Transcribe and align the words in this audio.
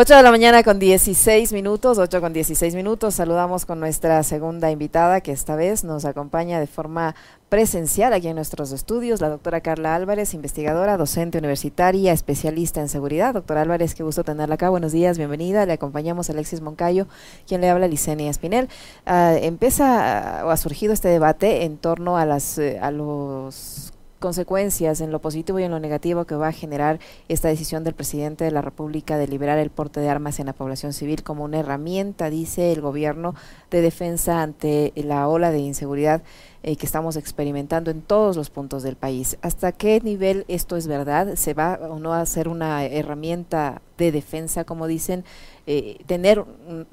8 0.00 0.16
de 0.16 0.22
la 0.22 0.30
mañana 0.30 0.62
con 0.62 0.78
16 0.78 1.52
minutos, 1.52 1.98
8 1.98 2.22
con 2.22 2.32
16 2.32 2.74
minutos. 2.74 3.16
Saludamos 3.16 3.66
con 3.66 3.80
nuestra 3.80 4.22
segunda 4.22 4.70
invitada 4.70 5.20
que 5.20 5.30
esta 5.30 5.56
vez 5.56 5.84
nos 5.84 6.06
acompaña 6.06 6.58
de 6.58 6.66
forma 6.66 7.14
presencial 7.50 8.14
aquí 8.14 8.28
en 8.28 8.36
nuestros 8.36 8.72
estudios, 8.72 9.20
la 9.20 9.28
doctora 9.28 9.60
Carla 9.60 9.94
Álvarez, 9.94 10.32
investigadora, 10.32 10.96
docente 10.96 11.36
universitaria, 11.36 12.14
especialista 12.14 12.80
en 12.80 12.88
seguridad. 12.88 13.34
Doctora 13.34 13.60
Álvarez, 13.60 13.94
qué 13.94 14.02
gusto 14.02 14.24
tenerla 14.24 14.54
acá. 14.54 14.70
Buenos 14.70 14.92
días, 14.92 15.18
bienvenida. 15.18 15.66
Le 15.66 15.74
acompañamos 15.74 16.30
a 16.30 16.32
Alexis 16.32 16.62
Moncayo, 16.62 17.06
quien 17.46 17.60
le 17.60 17.68
habla 17.68 17.86
Licenia 17.86 18.30
Espinel. 18.30 18.70
Uh, 19.06 19.36
empieza 19.42 20.46
o 20.46 20.48
ha 20.48 20.56
surgido 20.56 20.94
este 20.94 21.08
debate 21.08 21.64
en 21.64 21.76
torno 21.76 22.16
a, 22.16 22.24
las, 22.24 22.56
eh, 22.56 22.78
a 22.80 22.90
los 22.90 23.92
consecuencias 24.20 25.00
en 25.00 25.10
lo 25.10 25.20
positivo 25.20 25.58
y 25.58 25.64
en 25.64 25.72
lo 25.72 25.80
negativo 25.80 26.26
que 26.26 26.36
va 26.36 26.48
a 26.48 26.52
generar 26.52 27.00
esta 27.28 27.48
decisión 27.48 27.82
del 27.82 27.94
presidente 27.94 28.44
de 28.44 28.52
la 28.52 28.62
República 28.62 29.16
de 29.18 29.26
liberar 29.26 29.58
el 29.58 29.70
porte 29.70 29.98
de 29.98 30.08
armas 30.08 30.38
en 30.38 30.46
la 30.46 30.52
población 30.52 30.92
civil 30.92 31.24
como 31.24 31.42
una 31.42 31.58
herramienta, 31.58 32.30
dice 32.30 32.70
el 32.70 32.80
gobierno, 32.80 33.34
de 33.70 33.80
defensa 33.80 34.42
ante 34.42 34.92
la 34.94 35.26
ola 35.26 35.50
de 35.50 35.58
inseguridad 35.58 36.22
eh, 36.62 36.76
que 36.76 36.86
estamos 36.86 37.16
experimentando 37.16 37.90
en 37.90 38.02
todos 38.02 38.36
los 38.36 38.50
puntos 38.50 38.82
del 38.82 38.94
país. 38.94 39.38
¿Hasta 39.40 39.72
qué 39.72 40.00
nivel 40.02 40.44
esto 40.46 40.76
es 40.76 40.86
verdad? 40.86 41.34
¿Se 41.36 41.54
va 41.54 41.80
o 41.90 41.98
no 41.98 42.12
a 42.12 42.24
ser 42.26 42.48
una 42.48 42.84
herramienta 42.84 43.80
de 43.96 44.12
defensa, 44.12 44.64
como 44.64 44.86
dicen? 44.86 45.24
Eh, 45.66 45.98
tener 46.06 46.44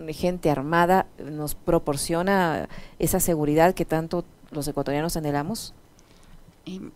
gente 0.10 0.50
armada 0.50 1.08
nos 1.24 1.56
proporciona 1.56 2.70
esa 3.00 3.20
seguridad 3.20 3.74
que 3.74 3.86
tanto 3.86 4.24
los 4.52 4.68
ecuatorianos 4.68 5.18
anhelamos? 5.18 5.74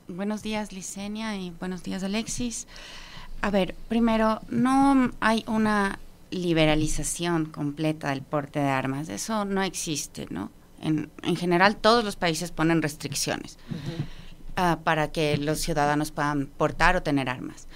Buenos 0.07 0.43
días, 0.43 0.71
Licenia, 0.71 1.35
y 1.35 1.51
buenos 1.51 1.83
días, 1.83 2.03
Alexis. 2.03 2.67
A 3.41 3.49
ver, 3.49 3.75
primero, 3.87 4.41
no 4.49 5.11
hay 5.19 5.43
una 5.47 5.99
liberalización 6.29 7.45
completa 7.45 8.09
del 8.09 8.21
porte 8.21 8.59
de 8.59 8.69
armas. 8.69 9.09
Eso 9.09 9.45
no 9.45 9.61
existe, 9.63 10.27
¿no? 10.29 10.51
En, 10.81 11.09
en 11.23 11.35
general, 11.35 11.75
todos 11.75 12.03
los 12.03 12.15
países 12.15 12.51
ponen 12.51 12.81
restricciones 12.81 13.57
uh, 14.57 14.81
para 14.83 15.11
que 15.11 15.37
los 15.37 15.59
ciudadanos 15.59 16.11
puedan 16.11 16.47
portar 16.47 16.95
o 16.95 17.03
tener 17.03 17.29
armas. 17.29 17.67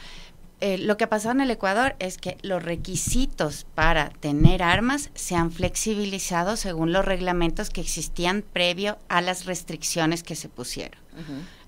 Eh, 0.62 0.78
lo 0.78 0.96
que 0.96 1.04
ha 1.04 1.10
pasado 1.10 1.34
en 1.34 1.42
el 1.42 1.52
Ecuador 1.52 1.96
es 2.00 2.18
que 2.18 2.38
los 2.42 2.64
requisitos 2.64 3.66
para 3.76 4.10
tener 4.10 4.64
armas 4.64 5.10
se 5.14 5.36
han 5.36 5.52
flexibilizado 5.52 6.56
según 6.56 6.94
los 6.94 7.04
reglamentos 7.04 7.70
que 7.70 7.82
existían 7.82 8.42
previo 8.42 8.98
a 9.10 9.22
las 9.22 9.46
restricciones 9.46 10.24
que 10.24 10.36
se 10.36 10.48
pusieron. 10.48 11.00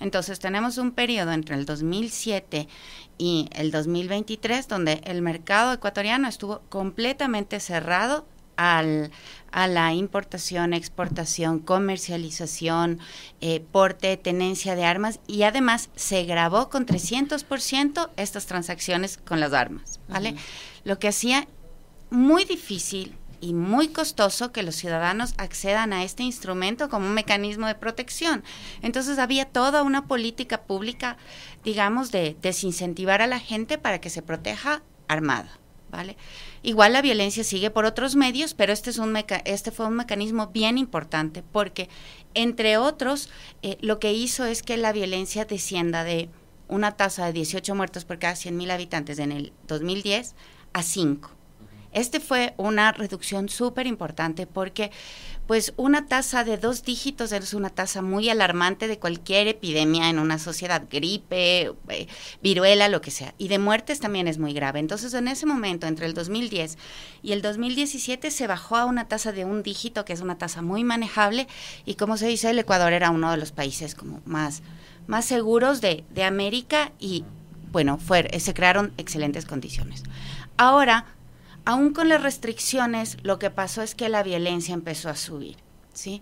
Entonces 0.01 0.39
tenemos 0.39 0.77
un 0.77 0.91
periodo 0.91 1.31
entre 1.31 1.55
el 1.55 1.65
2007 1.65 2.67
y 3.17 3.49
el 3.53 3.71
2023 3.71 4.67
donde 4.67 5.01
el 5.05 5.21
mercado 5.21 5.73
ecuatoriano 5.73 6.27
estuvo 6.27 6.61
completamente 6.69 7.61
cerrado 7.61 8.25
al, 8.57 9.11
a 9.57 9.65
la 9.65 9.91
importación, 9.91 10.71
exportación, 10.75 11.57
comercialización, 11.57 12.99
eh, 13.41 13.59
porte, 13.59 14.15
tenencia 14.15 14.75
de 14.75 14.85
armas 14.85 15.19
y 15.25 15.41
además 15.41 15.89
se 15.95 16.25
grabó 16.25 16.69
con 16.69 16.85
300% 16.85 18.11
estas 18.17 18.45
transacciones 18.45 19.17
con 19.17 19.39
las 19.39 19.53
armas, 19.53 19.99
¿vale? 20.07 20.35
Lo 20.83 20.99
que 20.99 21.07
hacía 21.07 21.47
muy 22.11 22.45
difícil 22.45 23.17
y 23.41 23.55
muy 23.55 23.87
costoso 23.87 24.51
que 24.51 24.61
los 24.61 24.75
ciudadanos 24.75 25.33
accedan 25.37 25.91
a 25.91 26.03
este 26.03 26.21
instrumento 26.21 26.87
como 26.87 27.07
un 27.07 27.15
mecanismo 27.15 27.65
de 27.65 27.73
protección. 27.73 28.43
Entonces 28.83 29.17
había 29.17 29.45
toda 29.45 29.81
una 29.81 30.05
política 30.05 30.61
pública, 30.65 31.17
digamos, 31.63 32.11
de 32.11 32.37
desincentivar 32.43 33.23
a 33.23 33.27
la 33.27 33.39
gente 33.39 33.79
para 33.79 33.99
que 33.99 34.11
se 34.11 34.21
proteja 34.21 34.83
armada, 35.07 35.49
¿vale? 35.89 36.15
Igual 36.67 36.91
la 36.91 37.01
violencia 37.01 37.45
sigue 37.45 37.69
por 37.69 37.85
otros 37.85 38.17
medios, 38.17 38.53
pero 38.53 38.73
este, 38.73 38.89
es 38.89 38.97
un 38.97 39.15
este 39.45 39.71
fue 39.71 39.85
un 39.85 39.95
mecanismo 39.95 40.47
bien 40.47 40.77
importante 40.77 41.41
porque, 41.41 41.87
entre 42.33 42.75
otros, 42.75 43.29
eh, 43.61 43.77
lo 43.79 43.99
que 43.99 44.11
hizo 44.11 44.43
es 44.43 44.63
que 44.63 44.75
la 44.75 44.91
violencia 44.91 45.45
descienda 45.45 46.03
de 46.03 46.27
una 46.67 46.97
tasa 46.97 47.25
de 47.25 47.31
18 47.31 47.73
muertos 47.73 48.03
por 48.03 48.19
cada 48.19 48.33
100.000 48.33 48.69
habitantes 48.69 49.17
en 49.19 49.31
el 49.31 49.53
2010 49.69 50.35
a 50.73 50.83
5. 50.83 51.31
Este 51.93 52.19
fue 52.19 52.53
una 52.57 52.91
reducción 52.91 53.47
súper 53.47 53.87
importante 53.87 54.45
porque 54.45 54.91
pues 55.47 55.73
una 55.77 56.07
tasa 56.07 56.43
de 56.43 56.57
dos 56.57 56.83
dígitos 56.83 57.31
es 57.31 57.53
una 57.53 57.69
tasa 57.69 58.01
muy 58.01 58.29
alarmante 58.29 58.89
de 58.89 58.99
cualquier 58.99 59.47
epidemia 59.47 60.09
en 60.09 60.19
una 60.19 60.39
sociedad, 60.39 60.83
gripe, 60.89 61.71
eh, 61.87 62.07
viruela, 62.43 62.89
lo 62.89 62.99
que 62.99 63.11
sea. 63.11 63.33
Y 63.37 63.47
de 63.47 63.57
muertes 63.57 64.01
también 64.01 64.27
es 64.27 64.39
muy 64.39 64.51
grave. 64.53 64.79
Entonces, 64.79 65.13
en 65.13 65.29
ese 65.29 65.45
momento, 65.45 65.87
entre 65.87 66.05
el 66.05 66.13
2010 66.13 66.77
y 67.23 67.31
el 67.31 67.41
2017, 67.41 68.29
se 68.29 68.45
bajó 68.45 68.75
a 68.75 68.85
una 68.85 69.07
tasa 69.07 69.31
de 69.31 69.45
un 69.45 69.63
dígito, 69.63 70.03
que 70.03 70.11
es 70.11 70.19
una 70.19 70.37
tasa 70.37 70.61
muy 70.61 70.83
manejable. 70.83 71.47
Y 71.85 71.95
como 71.95 72.17
se 72.17 72.27
dice, 72.27 72.49
el 72.49 72.59
Ecuador 72.59 72.91
era 72.91 73.09
uno 73.09 73.31
de 73.31 73.37
los 73.37 73.53
países 73.53 73.95
como 73.95 74.21
más, 74.25 74.61
más 75.07 75.23
seguros 75.23 75.79
de, 75.79 76.03
de 76.09 76.25
América 76.25 76.91
y, 76.99 77.23
bueno, 77.71 77.97
fue, 77.99 78.27
se 78.39 78.53
crearon 78.53 78.91
excelentes 78.97 79.45
condiciones. 79.45 80.03
Ahora, 80.57 81.05
aún 81.67 81.91
con 81.91 82.07
las 82.07 82.23
restricciones, 82.23 83.17
lo 83.23 83.39
que 83.39 83.49
pasó 83.49 83.81
es 83.81 83.93
que 83.93 84.07
la 84.07 84.23
violencia 84.23 84.73
empezó 84.73 85.09
a 85.09 85.17
subir, 85.17 85.57
¿sí? 85.91 86.21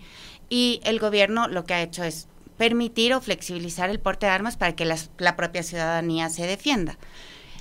Y 0.50 0.82
el 0.84 0.98
gobierno 0.98 1.48
lo 1.48 1.66
que 1.66 1.76
ha 1.76 1.84
hecho 1.84 2.04
es 2.04 2.28
permitir 2.58 3.14
o 3.14 3.22
flexibilizar 3.22 3.92
el 3.92 4.00
porte 4.00 4.26
de 4.26 4.32
armas 4.32 4.58
para 4.58 4.76
que 4.76 4.86
la 4.86 5.36
propia 5.36 5.62
ciudadanía 5.62 6.30
se 6.32 6.48
defienda. 6.48 6.98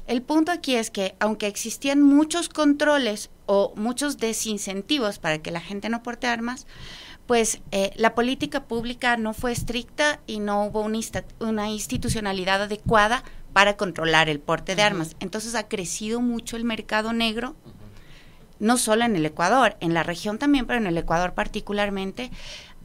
El 0.06 0.22
punto 0.22 0.50
aquí 0.50 0.76
es 0.76 0.90
que, 0.90 1.14
aunque 1.20 1.46
existían 1.46 2.00
muchos 2.00 2.48
controles 2.48 3.28
o 3.44 3.74
muchos 3.76 4.16
desincentivos 4.16 5.18
para 5.18 5.42
que 5.42 5.50
la 5.50 5.60
gente 5.60 5.90
no 5.90 6.02
porte 6.02 6.26
armas, 6.26 6.66
pues 7.26 7.60
eh, 7.70 7.92
la 7.96 8.14
política 8.14 8.64
pública 8.64 9.18
no 9.18 9.34
fue 9.34 9.52
estricta 9.52 10.20
y 10.26 10.40
no 10.40 10.64
hubo 10.64 10.80
una, 10.80 11.68
institucionalidad 11.68 12.62
adecuada 12.62 13.24
para 13.52 13.76
controlar 13.76 14.30
el 14.30 14.40
porte 14.40 14.74
de 14.74 14.82
armas. 14.82 15.16
Entonces 15.20 15.54
ha 15.54 15.68
crecido 15.68 16.22
mucho 16.22 16.56
el 16.56 16.64
mercado 16.64 17.12
negro 17.12 17.56
no 18.58 18.76
solo 18.78 19.04
en 19.04 19.16
el 19.16 19.26
Ecuador, 19.26 19.76
en 19.80 19.94
la 19.94 20.02
región 20.02 20.38
también, 20.38 20.66
pero 20.66 20.78
en 20.78 20.86
el 20.86 20.98
Ecuador 20.98 21.34
particularmente, 21.34 22.30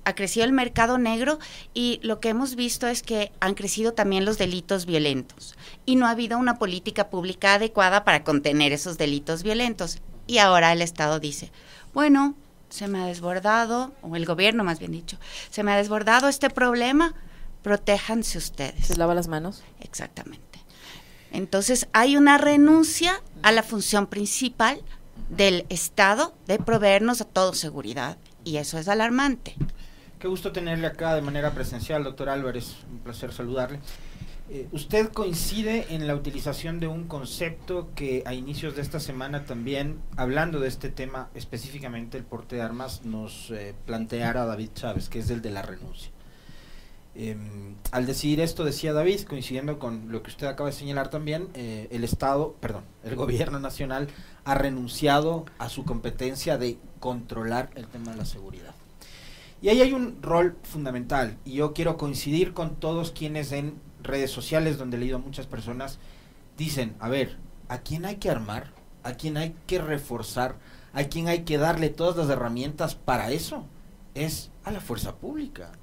ha 0.05 0.15
crecido 0.15 0.45
el 0.45 0.51
mercado 0.51 0.97
negro 0.97 1.39
y 1.73 1.99
lo 2.03 2.19
que 2.19 2.29
hemos 2.29 2.55
visto 2.55 2.87
es 2.87 3.03
que 3.03 3.31
han 3.39 3.53
crecido 3.53 3.93
también 3.93 4.25
los 4.25 4.37
delitos 4.37 4.85
violentos 4.85 5.55
y 5.85 5.95
no 5.95 6.07
ha 6.07 6.11
habido 6.11 6.37
una 6.37 6.57
política 6.57 7.09
pública 7.09 7.55
adecuada 7.55 8.03
para 8.03 8.23
contener 8.23 8.71
esos 8.71 8.97
delitos 8.97 9.43
violentos. 9.43 9.99
Y 10.25 10.37
ahora 10.37 10.71
el 10.71 10.81
Estado 10.81 11.19
dice, 11.19 11.51
bueno, 11.93 12.35
se 12.69 12.87
me 12.87 12.99
ha 12.99 13.05
desbordado, 13.05 13.93
o 14.01 14.15
el 14.15 14.25
gobierno 14.25 14.63
más 14.63 14.79
bien 14.79 14.91
dicho, 14.91 15.17
se 15.49 15.63
me 15.63 15.71
ha 15.71 15.77
desbordado 15.77 16.27
este 16.27 16.49
problema, 16.49 17.15
protéjanse 17.63 18.37
ustedes. 18.37 18.87
¿Se 18.87 18.95
lava 18.95 19.15
las 19.15 19.27
manos? 19.27 19.63
Exactamente. 19.79 20.59
Entonces 21.31 21.87
hay 21.93 22.15
una 22.15 22.37
renuncia 22.37 23.21
a 23.43 23.51
la 23.51 23.63
función 23.63 24.07
principal 24.07 24.81
del 25.29 25.65
Estado 25.69 26.33
de 26.47 26.59
proveernos 26.59 27.21
a 27.21 27.25
todos 27.25 27.57
seguridad 27.57 28.17
y 28.43 28.57
eso 28.57 28.77
es 28.77 28.87
alarmante. 28.87 29.55
Qué 30.19 30.27
gusto 30.27 30.51
tenerle 30.51 30.87
acá 30.87 31.15
de 31.15 31.21
manera 31.21 31.51
presencial, 31.51 32.03
doctor 32.03 32.29
Álvarez, 32.29 32.75
un 32.91 32.99
placer 32.99 33.31
saludarle. 33.31 33.79
Eh, 34.51 34.67
usted 34.71 35.09
coincide 35.09 35.93
en 35.93 36.07
la 36.07 36.15
utilización 36.15 36.79
de 36.79 36.87
un 36.87 37.07
concepto 37.07 37.89
que 37.93 38.23
a 38.25 38.33
inicios 38.33 38.75
de 38.75 38.81
esta 38.81 38.99
semana 38.99 39.45
también, 39.45 39.99
hablando 40.17 40.59
de 40.59 40.67
este 40.67 40.89
tema, 40.89 41.29
específicamente 41.35 42.17
el 42.17 42.23
porte 42.23 42.55
de 42.55 42.63
armas, 42.63 43.05
nos 43.05 43.51
eh, 43.51 43.75
planteara 43.85 44.45
David 44.45 44.71
Chávez, 44.73 45.07
que 45.07 45.19
es 45.19 45.29
el 45.29 45.43
de 45.43 45.51
la 45.51 45.61
renuncia. 45.61 46.11
Em, 47.15 47.75
al 47.91 48.05
decidir 48.05 48.39
esto, 48.39 48.63
decía 48.63 48.93
David, 48.93 49.21
coincidiendo 49.21 49.77
con 49.77 50.11
lo 50.11 50.23
que 50.23 50.29
usted 50.29 50.47
acaba 50.47 50.69
de 50.69 50.75
señalar 50.75 51.09
también, 51.09 51.49
eh, 51.53 51.87
el 51.91 52.03
Estado, 52.03 52.55
perdón, 52.59 52.85
el 53.03 53.15
gobierno 53.15 53.59
nacional 53.59 54.07
ha 54.49 54.55
renunciado 54.55 55.45
a 55.59 55.69
su 55.69 55.85
competencia 55.85 56.57
de 56.57 56.79
controlar 56.99 57.69
el 57.75 57.85
tema 57.85 58.11
de 58.11 58.17
la 58.17 58.25
seguridad. 58.25 58.73
Y 59.61 59.69
ahí 59.69 59.79
hay 59.79 59.93
un 59.93 60.23
rol 60.23 60.57
fundamental, 60.63 61.37
y 61.45 61.53
yo 61.53 61.73
quiero 61.73 61.97
coincidir 61.97 62.53
con 62.53 62.75
todos 62.75 63.11
quienes 63.11 63.51
en 63.51 63.75
redes 64.01 64.31
sociales, 64.31 64.79
donde 64.79 64.97
he 64.97 64.99
leído 65.01 65.17
a 65.17 65.21
muchas 65.21 65.45
personas, 65.45 65.99
dicen, 66.57 66.95
a 66.99 67.09
ver, 67.09 67.37
¿a 67.67 67.81
quién 67.81 68.05
hay 68.05 68.15
que 68.15 68.31
armar? 68.31 68.71
¿A 69.03 69.13
quién 69.13 69.37
hay 69.37 69.55
que 69.67 69.77
reforzar? 69.77 70.55
¿A 70.93 71.03
quién 71.03 71.27
hay 71.27 71.43
que 71.43 71.59
darle 71.59 71.89
todas 71.89 72.17
las 72.17 72.29
herramientas 72.29 72.95
para 72.95 73.29
eso? 73.29 73.65
Es 74.15 74.49
a 74.63 74.71
la 74.71 74.79
fuerza 74.79 75.15
pública. 75.15 75.73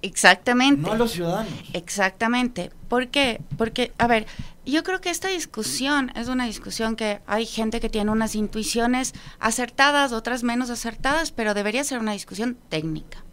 Exactamente. 0.00 0.82
No 0.82 0.92
a 0.92 0.96
los 0.96 1.10
ciudadanos. 1.10 1.52
Exactamente. 1.72 2.70
¿Por 2.88 3.08
qué? 3.08 3.40
Porque, 3.58 3.92
a 3.98 4.06
ver, 4.06 4.26
yo 4.72 4.82
creo 4.82 5.00
que 5.00 5.10
esta 5.10 5.28
discusión 5.28 6.10
es 6.14 6.28
una 6.28 6.46
discusión 6.46 6.96
que 6.96 7.20
hay 7.26 7.46
gente 7.46 7.80
que 7.80 7.90
tiene 7.90 8.10
unas 8.10 8.34
intuiciones 8.34 9.12
acertadas, 9.38 10.12
otras 10.12 10.42
menos 10.42 10.70
acertadas, 10.70 11.32
pero 11.32 11.54
debería 11.54 11.84
ser 11.84 11.98
una 11.98 12.12
discusión 12.12 12.56
técnica. 12.68 13.24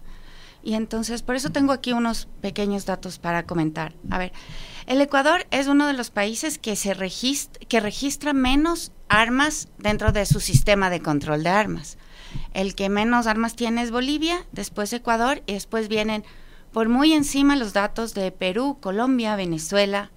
Y 0.64 0.76
entonces, 0.76 1.24
por 1.24 1.36
eso 1.36 1.50
tengo 1.52 1.74
aquí 1.74 1.94
unos 1.94 2.28
pequeños 2.42 2.86
datos 2.86 3.18
para 3.18 3.44
comentar. 3.44 3.94
A 4.10 4.18
ver, 4.20 4.32
el 4.86 5.02
Ecuador 5.02 5.48
es 5.50 5.68
uno 5.68 5.88
de 5.88 5.94
los 5.94 6.12
países 6.12 6.60
que, 6.60 6.76
se 6.76 6.94
registra, 6.94 7.66
que 7.68 7.80
registra 7.80 8.34
menos 8.34 8.92
armas 9.10 9.70
dentro 9.78 10.12
de 10.12 10.26
su 10.26 10.40
sistema 10.40 10.90
de 10.90 11.02
control 11.02 11.44
de 11.44 11.50
armas. 11.50 11.98
El 12.54 12.76
que 12.76 12.90
menos 12.90 13.28
armas 13.28 13.56
tiene 13.56 13.82
es 13.82 13.92
Bolivia, 13.92 14.46
después 14.52 14.94
Ecuador 14.94 15.42
y 15.48 15.54
después 15.54 15.88
vienen 15.88 16.24
por 16.72 16.90
muy 16.90 17.14
encima 17.14 17.56
los 17.56 17.74
datos 17.74 18.14
de 18.14 18.32
Perú, 18.32 18.78
Colombia, 18.80 19.36
Venezuela. 19.36 20.12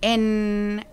En 0.00 0.86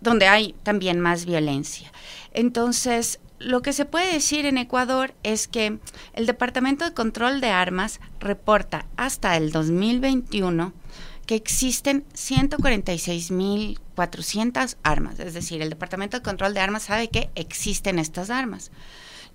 donde 0.00 0.26
hay 0.26 0.54
también 0.62 1.00
más 1.00 1.24
violencia. 1.24 1.90
Entonces, 2.32 3.18
lo 3.38 3.62
que 3.62 3.72
se 3.72 3.84
puede 3.84 4.12
decir 4.12 4.46
en 4.46 4.58
Ecuador 4.58 5.14
es 5.22 5.46
que 5.48 5.78
el 6.12 6.26
Departamento 6.26 6.84
de 6.84 6.94
Control 6.94 7.40
de 7.40 7.50
Armas 7.50 8.00
reporta 8.20 8.86
hasta 8.96 9.36
el 9.36 9.50
2021 9.52 10.72
que 11.26 11.34
existen 11.34 12.06
146.400 12.14 14.76
armas. 14.82 15.20
Es 15.20 15.34
decir, 15.34 15.60
el 15.60 15.68
Departamento 15.68 16.16
de 16.16 16.22
Control 16.22 16.54
de 16.54 16.60
Armas 16.60 16.84
sabe 16.84 17.08
que 17.08 17.28
existen 17.34 17.98
estas 17.98 18.30
armas. 18.30 18.70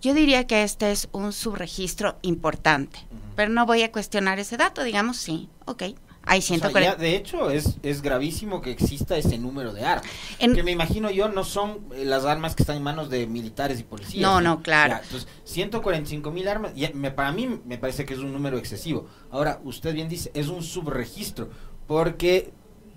Yo 0.02 0.16
diría 0.16 0.48
que 0.48 0.64
este 0.64 0.92
es 0.92 1.08
un 1.12 1.32
subregistro 1.32 2.18
importante, 2.24 2.98
pero 3.36 3.52
no 3.52 3.66
voy 3.66 3.84
a 3.84 3.92
cuestionar 3.92 4.40
ese 4.40 4.58
dato, 4.58 4.84
digamos, 4.84 5.18
sí, 5.18 5.50
ok, 5.66 5.84
hay 6.26 6.42
140. 6.42 6.96
de 6.96 7.16
hecho, 7.16 7.50
es, 7.50 7.78
es 7.84 8.02
gravísimo 8.02 8.62
que 8.62 8.72
exista 8.72 9.18
ese 9.18 9.38
número 9.38 9.74
de 9.74 9.86
armas. 9.86 10.10
que 10.40 10.64
me 10.64 10.72
imagino 10.72 11.12
yo 11.12 11.28
no 11.28 11.44
son 11.44 11.86
eh, 11.94 12.06
las 12.06 12.26
armas 12.26 12.56
que 12.56 12.64
están 12.64 12.78
en 12.78 12.84
manos 12.84 13.10
de 13.10 13.28
militares 13.28 13.80
y 13.80 13.84
policías. 13.84 14.22
No, 14.22 14.40
no, 14.40 14.62
claro. 14.62 15.00
entonces, 15.04 15.28
145 15.44 16.32
mil 16.32 16.48
armas, 16.48 16.72
y 16.76 16.88
me, 16.94 17.12
para 17.12 17.32
mí 17.32 17.60
me 17.66 17.78
parece 17.78 18.06
que 18.06 18.14
es 18.14 18.20
un 18.20 18.32
número 18.32 18.58
excesivo. 18.58 19.08
Ahora, 19.32 19.60
usted 19.64 19.94
bien 19.94 20.08
dice, 20.08 20.32
es 20.34 20.48
un 20.48 20.64
subregistro, 20.64 21.50
porque 21.88 22.54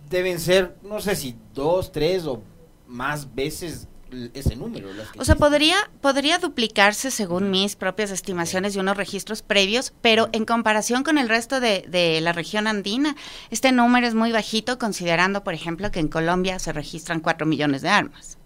deben 0.08 0.38
ser, 0.38 0.76
no 0.82 1.00
sé 1.00 1.16
si 1.16 1.36
dos, 1.52 1.90
tres 1.90 2.26
o 2.26 2.42
más 2.86 3.34
veces 3.34 3.88
ese 4.34 4.56
número. 4.56 4.88
o 5.18 5.24
sea, 5.24 5.36
podría, 5.36 5.76
podría 6.00 6.38
duplicarse 6.38 7.10
según 7.10 7.50
mis 7.50 7.76
propias 7.76 8.10
estimaciones 8.10 8.76
y 8.76 8.78
unos 8.78 8.96
registros 8.96 9.42
previos, 9.42 9.92
pero 10.00 10.28
en 10.32 10.44
comparación 10.44 11.02
con 11.02 11.18
el 11.18 11.28
resto 11.28 11.60
de, 11.60 11.84
de, 11.88 12.20
la 12.20 12.32
región 12.32 12.66
andina, 12.66 13.16
este 13.50 13.72
número 13.72 14.06
es 14.06 14.14
muy 14.14 14.32
bajito, 14.32 14.78
considerando, 14.78 15.44
por 15.44 15.54
ejemplo, 15.54 15.90
que 15.90 16.00
en 16.00 16.08
Colombia 16.08 16.58
se 16.58 16.72
registran 16.72 17.20
4 17.20 17.46
millones 17.46 17.82
de 17.82 17.88
armas. 17.88 18.38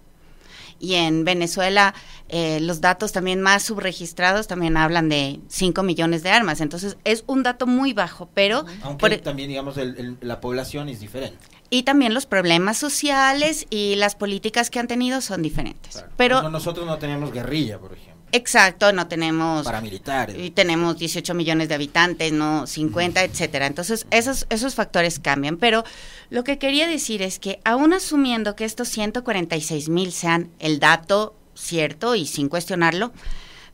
Y 0.80 0.94
en 0.94 1.24
Venezuela 1.24 1.94
eh, 2.30 2.58
los 2.60 2.80
datos 2.80 3.12
también 3.12 3.42
más 3.42 3.64
subregistrados 3.64 4.46
también 4.46 4.76
hablan 4.76 5.08
de 5.08 5.40
5 5.48 5.82
millones 5.82 6.22
de 6.22 6.30
armas. 6.30 6.60
Entonces 6.60 6.96
es 7.04 7.24
un 7.26 7.42
dato 7.42 7.66
muy 7.66 7.92
bajo, 7.92 8.30
pero... 8.34 8.64
Aunque 8.82 9.18
también, 9.18 9.48
digamos, 9.48 9.76
la 10.20 10.40
población 10.40 10.88
es 10.88 11.00
diferente. 11.00 11.38
Y 11.70 11.84
también 11.84 12.12
los 12.14 12.26
problemas 12.26 12.78
sociales 12.78 13.66
y 13.70 13.94
las 13.94 14.16
políticas 14.16 14.70
que 14.70 14.80
han 14.80 14.88
tenido 14.88 15.20
son 15.20 15.40
diferentes. 15.40 16.04
Pero 16.16 16.48
nosotros 16.50 16.84
no 16.84 16.98
tenemos 16.98 17.32
guerrilla, 17.32 17.78
por 17.78 17.92
ejemplo. 17.92 18.10
Exacto, 18.32 18.92
no 18.92 19.08
tenemos 19.08 19.64
paramilitares. 19.64 20.36
Y 20.38 20.50
tenemos 20.50 20.96
18 20.98 21.34
millones 21.34 21.68
de 21.68 21.74
habitantes, 21.74 22.32
no 22.32 22.66
50, 22.66 23.24
etcétera. 23.24 23.66
Entonces, 23.66 24.06
esos 24.10 24.46
esos 24.50 24.74
factores 24.74 25.18
cambian, 25.18 25.56
pero 25.56 25.84
lo 26.28 26.44
que 26.44 26.58
quería 26.58 26.86
decir 26.86 27.22
es 27.22 27.38
que 27.38 27.60
aún 27.64 27.92
asumiendo 27.92 28.54
que 28.54 28.64
estos 28.64 28.88
146 28.88 29.88
mil 29.88 30.12
sean 30.12 30.50
el 30.60 30.78
dato 30.78 31.34
cierto 31.54 32.14
y 32.14 32.26
sin 32.26 32.48
cuestionarlo, 32.48 33.12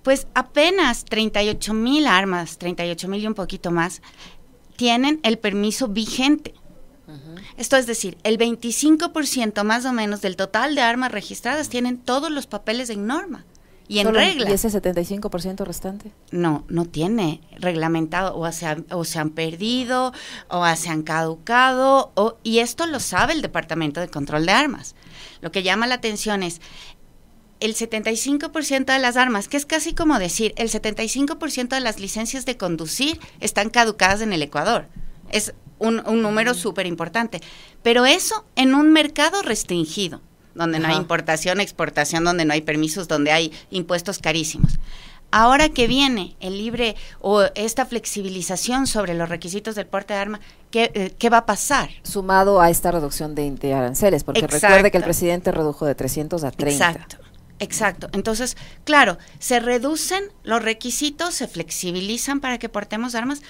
pues 0.02 0.26
apenas 0.34 1.04
38 1.04 1.75
mil 1.75 2.06
armas, 2.06 2.58
38 2.58 3.08
mil 3.08 3.22
y 3.22 3.26
un 3.26 3.34
poquito 3.34 3.70
más, 3.70 4.00
tienen 4.76 5.20
el 5.22 5.38
permiso 5.38 5.88
vigente. 5.88 6.54
Esto 7.56 7.76
es 7.76 7.87
decir, 7.87 8.19
el 8.25 8.38
25% 8.38 9.62
más 9.62 9.85
o 9.85 9.93
menos 9.93 10.20
del 10.23 10.37
total 10.37 10.75
de 10.75 10.81
armas 10.81 11.12
registradas 11.12 11.69
tienen 11.69 11.99
todos 11.99 12.31
los 12.31 12.47
papeles 12.47 12.91
en 12.91 13.06
norma 13.06 13.44
y 13.88 14.00
en 14.00 14.12
regla. 14.12 14.50
¿Y 14.50 14.53
ese 14.53 14.69
75% 14.69 15.64
restante? 15.64 16.11
No, 16.31 16.64
no 16.69 16.85
tiene 16.87 17.41
reglamentado, 17.58 18.37
o 18.37 18.50
se, 18.50 18.67
o 18.91 19.05
se 19.05 19.19
han 19.19 19.31
perdido, 19.31 20.12
o 20.49 20.67
se 20.76 20.88
han 20.88 21.03
caducado, 21.03 22.11
o, 22.14 22.37
y 22.43 22.58
esto 22.58 22.87
lo 22.87 23.00
sabe 23.00 23.32
el 23.32 23.43
Departamento 23.43 24.00
de 24.00 24.08
Control 24.08 24.44
de 24.44 24.53
Armas. 24.53 24.94
Lo 25.41 25.53
que 25.53 25.62
llama 25.62 25.87
la 25.87 25.94
atención 25.94 26.43
es 26.43 26.61
el 27.61 27.75
75% 27.75 28.93
de 28.93 28.99
las 28.99 29.17
armas, 29.17 29.49
que 29.49 29.56
es 29.56 29.67
casi 29.67 29.94
como 29.94 30.19
decir, 30.19 30.53
el 30.56 30.70
75% 30.70 31.69
de 31.69 31.81
las 31.81 32.00
licencias 32.00 32.44
de 32.44 32.56
conducir 32.56 33.20
están 33.41 33.70
caducadas 33.70 34.20
en 34.20 34.32
el 34.32 34.43
Ecuador. 34.43 34.88
Es 35.31 35.55
un, 35.78 36.02
un 36.06 36.23
número 36.23 36.55
súper 36.55 36.87
importante. 36.87 37.40
Pero 37.82 38.06
eso 38.06 38.44
en 38.56 38.75
un 38.75 38.93
mercado 38.93 39.43
restringido 39.43 40.20
donde 40.56 40.78
no 40.78 40.88
hay 40.88 40.96
importación, 40.96 41.61
exportación, 41.61 42.25
donde 42.25 42.44
no 42.44 42.52
hay 42.55 42.62
permisos, 42.62 43.08
donde 43.08 43.31
hay 43.31 43.52
impuestos 43.70 44.19
carísimos. 44.19 44.78
Ahora 45.31 45.69
que 45.69 45.87
viene 45.87 46.37
el 46.40 46.56
libre 46.56 46.96
o 47.20 47.43
esta 47.55 47.84
flexibilización 47.84 48.87
sobre 48.87 49.14
los 49.14 49.28
requisitos 49.28 49.75
del 49.75 49.87
porte 49.87 50.14
de 50.14 50.20
arma, 50.20 50.40
¿qué, 50.70 50.90
eh, 50.94 51.14
¿qué, 51.19 51.31
va 51.31 51.38
a 51.38 51.46
pasar? 51.46 51.90
Sumado 52.02 52.61
a 52.61 52.70
esta 52.70 52.93
reducción 52.93 53.34
de, 53.34 53.75
aranceles, 53.75 54.25
porque 54.25 54.46
recuerde 54.46 54.90
que 54.90 54.99
el 54.99 55.05
presidente 55.05 55.50
redujo 55.50 55.84
de 55.84 55.94
300 55.94 56.44
a 56.44 56.50
30. 56.52 56.90
Exacto. 56.90 57.17
Exacto. 57.58 58.08
Entonces, 58.12 58.56
claro, 58.84 59.17
se 59.38 59.61
reducen 59.61 60.25
los 60.43 60.62
requisitos, 60.62 61.34
se 61.34 61.49
flexibilizan 61.49 62.40
para 62.40 62.58
que 62.58 62.69
portemos 62.69 63.14
armas, 63.14 63.40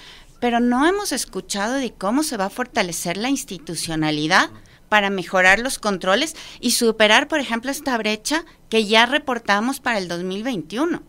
pero 0.41 0.61
no 0.61 0.87
hemos 0.87 1.13
escuchado 1.13 1.75
de 1.75 1.93
cómo 1.93 2.23
se 2.23 2.37
va 2.37 2.47
a 2.47 2.51
fortalecer 2.51 3.17
la 3.17 3.31
institucionalidad 3.31 4.51
para 4.89 5.11
mejorar 5.11 5.59
los 5.59 5.79
controles 5.79 6.37
y 6.61 6.73
superar, 6.73 7.29
por 7.29 7.41
ejemplo, 7.41 7.71
esta 7.71 7.97
brecha 7.99 8.45
que 8.69 8.87
ya 8.87 9.07
reportamos 9.07 9.81
para 9.81 9.99
el 9.99 10.09
2021. 10.09 11.03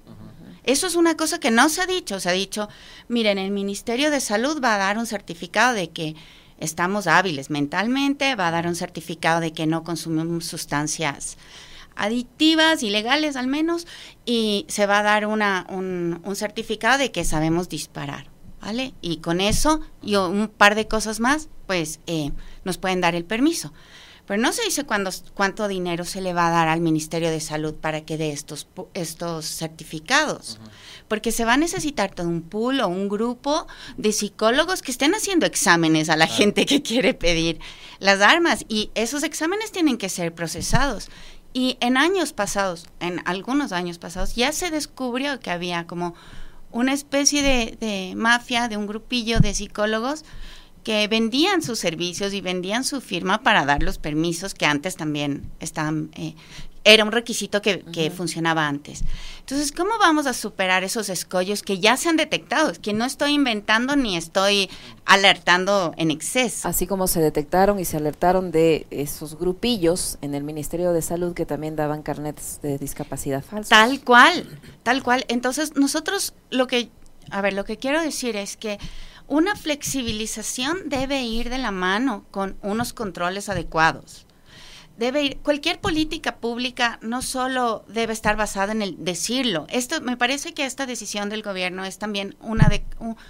Eso 0.63 0.87
es 0.87 0.95
una 0.95 1.15
cosa 1.15 1.39
que 1.39 1.51
no 1.51 1.69
se 1.69 1.81
ha 1.81 1.85
dicho. 1.85 2.19
Se 2.19 2.29
ha 2.29 2.33
dicho, 2.33 2.67
miren, 3.07 3.37
el 3.37 3.51
Ministerio 3.51 4.11
de 4.11 4.19
Salud 4.19 4.61
va 4.61 4.75
a 4.75 4.79
dar 4.79 4.97
un 4.97 5.05
certificado 5.05 5.73
de 5.73 5.91
que 5.91 6.15
estamos 6.59 7.07
hábiles 7.07 7.49
mentalmente, 7.49 8.35
va 8.35 8.49
a 8.49 8.51
dar 8.51 8.67
un 8.67 8.75
certificado 8.75 9.39
de 9.39 9.53
que 9.53 9.65
no 9.65 9.83
consumimos 9.83 10.45
sustancias 10.45 11.37
adictivas, 11.95 12.83
ilegales 12.83 13.35
al 13.35 13.47
menos, 13.47 13.87
y 14.25 14.65
se 14.67 14.85
va 14.85 14.99
a 14.99 15.03
dar 15.03 15.25
una, 15.25 15.65
un, 15.69 16.19
un 16.23 16.35
certificado 16.35 16.97
de 16.97 17.11
que 17.11 17.23
sabemos 17.23 17.69
disparar. 17.69 18.36
¿Vale? 18.61 18.93
Y 19.01 19.17
con 19.17 19.41
eso 19.41 19.81
y 20.01 20.15
un 20.15 20.47
par 20.47 20.75
de 20.75 20.87
cosas 20.87 21.19
más, 21.19 21.49
pues 21.65 21.99
eh, 22.07 22.31
nos 22.63 22.77
pueden 22.77 23.01
dar 23.01 23.15
el 23.15 23.25
permiso. 23.25 23.73
Pero 24.27 24.41
no 24.41 24.51
se 24.51 24.63
dice 24.63 24.83
cuándo, 24.83 25.09
cuánto 25.33 25.69
dinero 25.69 26.03
se 26.03 26.19
le 26.19 26.33
va 26.33 26.49
a 26.49 26.51
dar 26.51 26.67
al 26.67 26.81
Ministerio 26.81 27.31
de 27.31 27.39
Salud 27.39 27.73
para 27.73 28.01
que 28.01 28.17
dé 28.17 28.31
estos, 28.31 28.67
estos 28.93 29.45
certificados. 29.45 30.59
Porque 31.07 31.31
se 31.31 31.45
va 31.45 31.53
a 31.53 31.57
necesitar 31.57 32.13
todo 32.13 32.27
un 32.27 32.41
pool 32.41 32.81
o 32.81 32.89
un 32.89 33.07
grupo 33.07 33.67
de 33.95 34.11
psicólogos 34.11 34.81
que 34.81 34.91
estén 34.91 35.15
haciendo 35.15 35.45
exámenes 35.45 36.09
a 36.09 36.17
la 36.17 36.27
gente 36.27 36.65
que 36.65 36.81
quiere 36.81 37.13
pedir 37.13 37.59
las 37.99 38.19
armas. 38.19 38.65
Y 38.67 38.91
esos 38.95 39.23
exámenes 39.23 39.71
tienen 39.71 39.97
que 39.97 40.09
ser 40.09 40.35
procesados. 40.35 41.07
Y 41.53 41.77
en 41.79 41.95
años 41.95 42.33
pasados, 42.33 42.87
en 42.99 43.21
algunos 43.23 43.71
años 43.71 43.97
pasados, 43.97 44.35
ya 44.35 44.51
se 44.51 44.71
descubrió 44.71 45.39
que 45.39 45.51
había 45.51 45.87
como 45.87 46.15
una 46.71 46.93
especie 46.93 47.41
de, 47.41 48.13
mafia, 48.15 48.67
de 48.67 48.77
un 48.77 48.87
grupillo 48.87 49.39
de 49.39 49.53
psicólogos 49.53 50.25
que 50.83 51.07
vendían 51.07 51.61
sus 51.61 51.79
servicios 51.79 52.33
y 52.33 52.41
vendían 52.41 52.83
su 52.83 53.01
firma 53.01 53.41
para 53.41 53.65
dar 53.65 53.83
los 53.83 53.97
permisos 53.97 54.53
que 54.53 54.65
antes 54.65 54.95
también 54.95 55.49
estaban, 55.59 56.11
eh, 56.15 56.33
era 56.87 57.03
un 57.03 57.11
requisito 57.11 57.61
que, 57.61 58.11
funcionaba 58.15 58.65
antes. 58.65 59.03
Entonces, 59.39 59.73
¿cómo 59.73 59.97
vamos 59.99 60.25
a 60.25 60.33
superar 60.33 60.85
esos 60.85 61.09
escollos 61.09 61.61
que 61.61 61.79
ya 61.79 61.97
se 61.97 62.07
han 62.07 62.15
detectado? 62.15 62.71
Que 62.81 62.93
no 62.93 63.03
estoy 63.03 63.33
inventando 63.33 63.97
ni 63.97 64.15
estoy 64.15 64.69
alertando 65.05 65.93
en 65.97 66.11
exceso. 66.11 66.65
Así 66.67 66.87
como 66.87 67.07
se 67.07 67.19
detectaron 67.19 67.77
y 67.79 67.85
se 67.85 67.97
alertaron 67.97 68.51
de 68.51 68.87
esos 68.89 69.37
grupillos 69.37 70.17
en 70.21 70.33
el 70.33 70.45
Ministerio 70.45 70.93
de 70.93 71.01
Salud 71.01 71.33
que 71.33 71.45
también 71.45 71.75
daban 71.75 72.03
carnets 72.03 72.61
de 72.61 72.77
discapacidad 72.77 73.43
falsos. 73.43 73.69
Tal 73.69 74.01
cual, 74.01 74.47
tal 74.83 75.03
cual. 75.03 75.25
Entonces, 75.27 75.75
nosotros 75.75 76.33
lo 76.51 76.67
que, 76.67 76.89
a 77.31 77.41
ver, 77.41 77.51
lo 77.51 77.65
que 77.65 77.75
quiero 77.75 78.01
decir 78.01 78.37
es 78.37 78.55
que 78.55 78.79
una 79.27 79.57
flexibilización 79.57 80.87
debe 80.87 81.21
ir 81.23 81.49
de 81.49 81.57
la 81.57 81.71
mano 81.71 82.23
con 82.31 82.55
unos 82.61 82.93
controles 82.93 83.49
adecuados 83.49 84.26
debe 84.97 85.23
ir, 85.23 85.37
cualquier 85.37 85.79
política 85.79 86.37
pública 86.37 86.99
no 87.01 87.21
solo 87.21 87.85
debe 87.87 88.13
estar 88.13 88.35
basada 88.35 88.71
en 88.71 88.81
el 88.81 89.03
decirlo. 89.03 89.67
Esto 89.69 90.01
me 90.01 90.17
parece 90.17 90.53
que 90.53 90.65
esta 90.65 90.85
decisión 90.85 91.29
del 91.29 91.43
gobierno 91.43 91.85
es 91.85 91.99
también 91.99 92.35
una 92.41 92.67
de, 92.67 92.83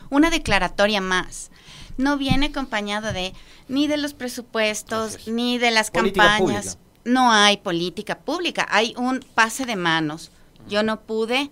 una 0.10 0.30
declaratoria 0.30 1.02
más. 1.02 1.52
No 1.98 2.18
viene 2.18 2.48
acompañado 2.48 3.12
de 3.12 3.34
ni 3.68 3.88
de 3.88 3.98
los 3.98 4.14
presupuestos 4.14 5.28
ni 5.28 5.58
de 5.58 5.72
las 5.72 5.92
campañas. 5.92 6.78
No 7.04 7.32
hay 7.32 7.58
política 7.58 8.20
pública, 8.20 8.68
hay 8.70 8.94
un 8.98 9.20
pase 9.20 9.66
de 9.66 9.76
manos. 9.76 10.32
Yo 10.68 10.84
no 10.84 11.02
pude, 11.02 11.50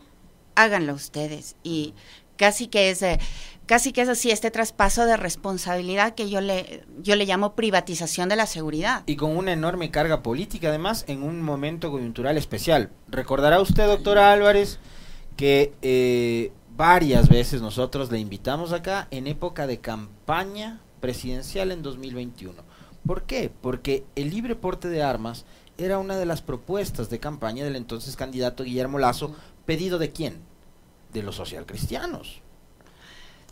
háganlo 0.55 0.93
ustedes 0.93 1.55
y 1.63 1.93
casi 2.37 2.67
que 2.67 2.89
es 2.89 3.03
casi 3.65 3.91
que 3.91 4.01
es 4.01 4.09
así 4.09 4.31
este 4.31 4.51
traspaso 4.51 5.05
de 5.05 5.17
responsabilidad 5.17 6.15
que 6.15 6.29
yo 6.29 6.41
le 6.41 6.83
yo 7.01 7.15
le 7.15 7.25
llamo 7.25 7.55
privatización 7.55 8.29
de 8.29 8.35
la 8.35 8.45
seguridad. 8.45 9.03
Y 9.05 9.15
con 9.15 9.35
una 9.35 9.53
enorme 9.53 9.91
carga 9.91 10.21
política 10.21 10.69
además 10.69 11.05
en 11.07 11.23
un 11.23 11.41
momento 11.41 11.91
coyuntural 11.91 12.37
especial. 12.37 12.91
Recordará 13.07 13.61
usted 13.61 13.87
doctora 13.87 14.31
Álvarez 14.31 14.79
que 15.35 15.73
eh, 15.81 16.51
varias 16.75 17.29
veces 17.29 17.61
nosotros 17.61 18.11
le 18.11 18.19
invitamos 18.19 18.73
acá 18.73 19.07
en 19.11 19.27
época 19.27 19.67
de 19.67 19.79
campaña 19.79 20.81
presidencial 20.99 21.71
en 21.71 21.83
2021 21.83 22.63
¿por 23.05 23.23
qué? 23.23 23.51
porque 23.61 24.05
el 24.15 24.29
libre 24.29 24.55
porte 24.55 24.89
de 24.89 25.03
armas 25.03 25.45
era 25.77 25.99
una 25.99 26.17
de 26.17 26.25
las 26.25 26.41
propuestas 26.41 27.09
de 27.09 27.19
campaña 27.19 27.63
del 27.63 27.75
entonces 27.75 28.15
candidato 28.15 28.63
Guillermo 28.63 28.97
Lazo 28.97 29.35
pedido 29.65 29.99
de 29.99 30.11
quién 30.11 30.39
de 31.13 31.21
los 31.23 31.35
socialcristianos 31.35 32.41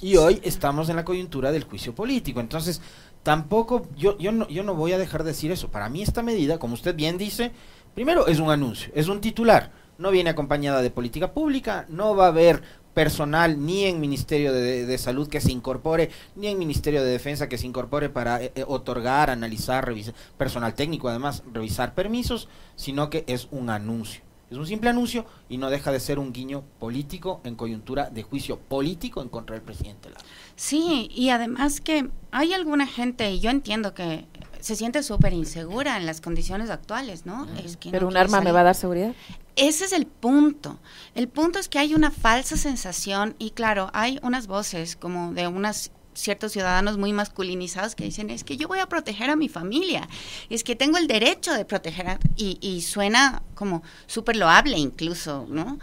y 0.02 0.18
hoy 0.18 0.40
estamos 0.44 0.90
en 0.90 0.96
la 0.96 1.06
coyuntura 1.06 1.52
del 1.52 1.64
juicio 1.64 1.96
político. 1.96 2.40
Entonces, 2.40 2.82
tampoco, 3.24 3.88
yo, 3.96 4.18
yo, 4.18 4.32
no, 4.32 4.48
yo 4.48 4.64
no 4.64 4.76
voy 4.76 4.94
a 4.94 4.98
dejar 4.98 5.24
de 5.24 5.32
decir 5.32 5.52
eso. 5.52 5.70
Para 5.70 5.90
mí 5.90 6.02
esta 6.02 6.24
medida, 6.24 6.60
como 6.60 6.74
usted 6.74 6.96
bien 6.96 7.18
dice, 7.18 7.52
primero 7.96 8.28
es 8.28 8.40
un 8.40 8.50
anuncio, 8.50 8.92
es 8.96 9.08
un 9.08 9.22
titular. 9.22 9.72
No 9.98 10.12
viene 10.12 10.32
acompañada 10.32 10.82
de 10.82 10.90
política 10.90 11.34
pública, 11.34 11.86
no 11.88 12.16
va 12.16 12.26
a 12.26 12.30
haber 12.30 12.64
personal 12.94 13.64
ni 13.66 13.86
en 13.86 14.00
Ministerio 14.00 14.54
de, 14.54 14.98
Salud 14.98 15.28
que 15.28 15.42
se 15.42 15.52
incorpore, 15.52 16.10
ni 16.36 16.48
en 16.48 16.60
Ministerio 16.60 17.04
de 17.04 17.12
Defensa 17.12 17.50
que 17.50 17.58
se 17.58 17.68
incorpore 17.68 18.10
para 18.10 18.42
eh, 18.42 18.52
eh, 18.56 18.64
otorgar, 18.68 19.30
analizar, 19.30 19.86
revisar, 19.86 20.14
personal 20.38 20.76
técnico 20.76 21.10
además, 21.10 21.44
revisar 21.52 21.94
permisos, 21.94 22.48
sino 22.76 23.10
que 23.10 23.24
es 23.28 23.48
un 23.52 23.70
anuncio. 23.70 24.23
Es 24.54 24.60
un 24.60 24.68
simple 24.68 24.92
anuncio 24.92 25.26
y 25.50 25.58
no 25.58 25.72
deja 25.72 25.92
de 25.92 26.00
ser 26.00 26.20
un 26.20 26.32
guiño 26.32 26.64
político 26.78 27.42
en 27.44 27.56
coyuntura 27.56 28.12
de 28.12 28.22
juicio 28.22 28.60
político 28.60 29.24
en 29.24 29.30
contra 29.30 29.56
del 29.56 29.66
presidente 29.66 30.10
Sí, 30.56 31.10
y 31.12 31.30
además 31.30 31.82
que 31.82 32.12
hay 32.30 32.54
alguna 32.54 32.86
gente, 32.86 33.32
y 33.32 33.40
yo 33.40 33.50
entiendo 33.50 33.96
que 33.96 34.28
se 34.60 34.76
siente 34.76 35.02
súper 35.02 35.34
insegura 35.34 35.98
en 35.98 36.06
las 36.06 36.22
condiciones 36.22 36.70
actuales, 36.70 37.26
¿no? 37.26 37.48
es 37.66 37.78
que 37.78 37.90
Pero 37.90 38.08
un 38.08 38.16
arma 38.16 38.42
me 38.42 38.52
va 38.52 38.60
a 38.60 38.66
dar 38.66 38.76
seguridad. 38.76 39.16
Ese 39.56 39.86
es 39.86 39.92
el 39.92 40.06
punto. 40.06 40.78
El 41.16 41.30
punto 41.30 41.58
es 41.58 41.68
que 41.68 41.80
hay 41.80 41.96
una 41.96 42.12
falsa 42.12 42.56
sensación 42.56 43.36
y 43.40 43.52
claro, 43.52 43.90
hay 43.92 44.20
unas 44.22 44.46
voces 44.46 44.96
como 44.96 45.34
de 45.34 45.48
unas 45.48 45.90
ciertos 46.16 46.52
ciudadanos 46.52 46.98
muy 46.98 47.14
masculinizados 47.14 47.96
que 47.96 48.04
dicen 48.04 48.30
es 48.30 48.44
que 48.44 48.58
yo 48.58 48.68
voy 48.68 48.80
a 48.80 48.88
proteger 48.88 49.30
a 49.30 49.36
mi 49.36 49.50
familia, 49.50 50.08
es 50.50 50.64
que 50.64 50.76
tengo 50.76 50.98
el 50.98 51.08
derecho 51.08 51.54
de 51.54 51.66
proteger 51.66 52.20
y, 52.36 52.58
y 52.62 52.82
suena 52.82 53.44
como 53.56 53.84
súper 54.08 54.36
loable 54.36 54.78
incluso, 54.78 55.46
¿no? 55.50 55.80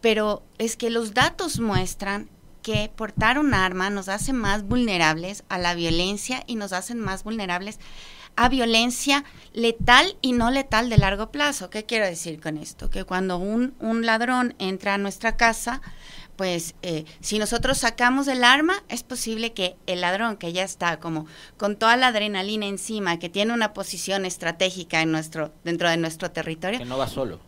Pero 0.00 0.42
es 0.58 0.76
que 0.76 0.90
los 0.90 1.14
datos 1.14 1.60
muestran 1.60 2.28
que 2.62 2.90
portar 2.94 3.38
un 3.38 3.54
arma 3.54 3.90
nos 3.90 4.08
hace 4.08 4.32
más 4.32 4.64
vulnerables 4.64 5.44
a 5.48 5.58
la 5.58 5.74
violencia 5.74 6.42
y 6.46 6.56
nos 6.56 6.72
hacen 6.72 6.98
más 6.98 7.24
vulnerables 7.24 7.78
a 8.36 8.48
violencia 8.48 9.24
letal 9.52 10.16
y 10.22 10.32
no 10.32 10.50
letal 10.50 10.88
de 10.88 10.98
largo 10.98 11.30
plazo. 11.30 11.70
¿Qué 11.70 11.84
quiero 11.84 12.06
decir 12.06 12.40
con 12.40 12.56
esto? 12.56 12.90
Que 12.90 13.04
cuando 13.04 13.38
un, 13.38 13.74
un 13.80 14.06
ladrón 14.06 14.54
entra 14.58 14.94
a 14.94 14.98
nuestra 14.98 15.36
casa, 15.36 15.82
pues 16.40 16.74
eh, 16.80 17.04
si 17.20 17.38
nosotros 17.38 17.76
sacamos 17.76 18.26
el 18.26 18.44
arma, 18.44 18.82
es 18.88 19.02
posible 19.02 19.52
que 19.52 19.76
el 19.86 20.00
ladrón 20.00 20.38
que 20.38 20.54
ya 20.54 20.62
está 20.62 20.98
como 20.98 21.26
con 21.58 21.76
toda 21.76 21.98
la 21.98 22.06
adrenalina 22.06 22.64
encima, 22.64 23.18
que 23.18 23.28
tiene 23.28 23.52
una 23.52 23.74
posición 23.74 24.24
estratégica 24.24 25.02
en 25.02 25.12
nuestro, 25.12 25.52
dentro 25.64 25.90
de 25.90 25.98
nuestro 25.98 26.30
territorio. 26.30 26.78
Que 26.78 26.86
no 26.86 26.96
va 26.96 27.08
solo. 27.08 27.40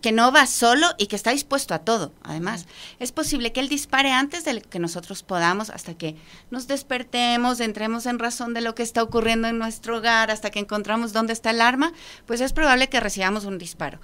Que 0.00 0.12
no 0.12 0.30
va 0.30 0.46
solo 0.46 0.86
y 0.96 1.08
que 1.08 1.16
está 1.16 1.32
dispuesto 1.32 1.74
a 1.74 1.80
todo, 1.80 2.12
además. 2.22 2.66
Es 3.00 3.10
posible 3.10 3.50
que 3.50 3.58
él 3.58 3.68
dispare 3.68 4.12
antes 4.12 4.44
de 4.44 4.60
que 4.60 4.78
nosotros 4.78 5.24
podamos, 5.24 5.68
hasta 5.70 5.94
que 5.94 6.14
nos 6.52 6.68
despertemos, 6.68 7.58
entremos 7.58 8.06
en 8.06 8.20
razón 8.20 8.54
de 8.54 8.60
lo 8.60 8.76
que 8.76 8.84
está 8.84 9.02
ocurriendo 9.02 9.48
en 9.48 9.58
nuestro 9.58 9.96
hogar, 9.96 10.30
hasta 10.30 10.52
que 10.52 10.60
encontramos 10.60 11.12
dónde 11.12 11.32
está 11.32 11.50
el 11.50 11.60
arma, 11.60 11.92
pues 12.26 12.40
es 12.40 12.52
probable 12.52 12.88
que 12.88 13.00
recibamos 13.00 13.44
un 13.44 13.58
disparo. 13.58 13.98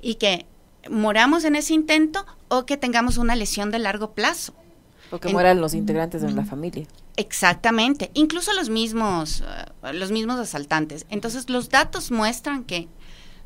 Y 0.00 0.14
que 0.14 0.46
moramos 0.90 1.44
en 1.44 1.56
ese 1.56 1.74
intento 1.74 2.24
o 2.48 2.66
que 2.66 2.76
tengamos 2.76 3.18
una 3.18 3.36
lesión 3.36 3.70
de 3.70 3.78
largo 3.78 4.12
plazo. 4.12 4.54
O 5.10 5.18
que 5.18 5.28
mueran 5.28 5.60
los 5.60 5.74
integrantes 5.74 6.22
de 6.22 6.30
la 6.30 6.44
familia. 6.44 6.86
Exactamente, 7.16 8.10
incluso 8.14 8.52
los 8.52 8.68
mismos, 8.68 9.40
eh, 9.40 9.92
los 9.92 10.10
mismos 10.10 10.38
asaltantes. 10.38 11.06
Entonces 11.08 11.48
los 11.50 11.68
datos 11.68 12.10
muestran 12.10 12.64
que 12.64 12.88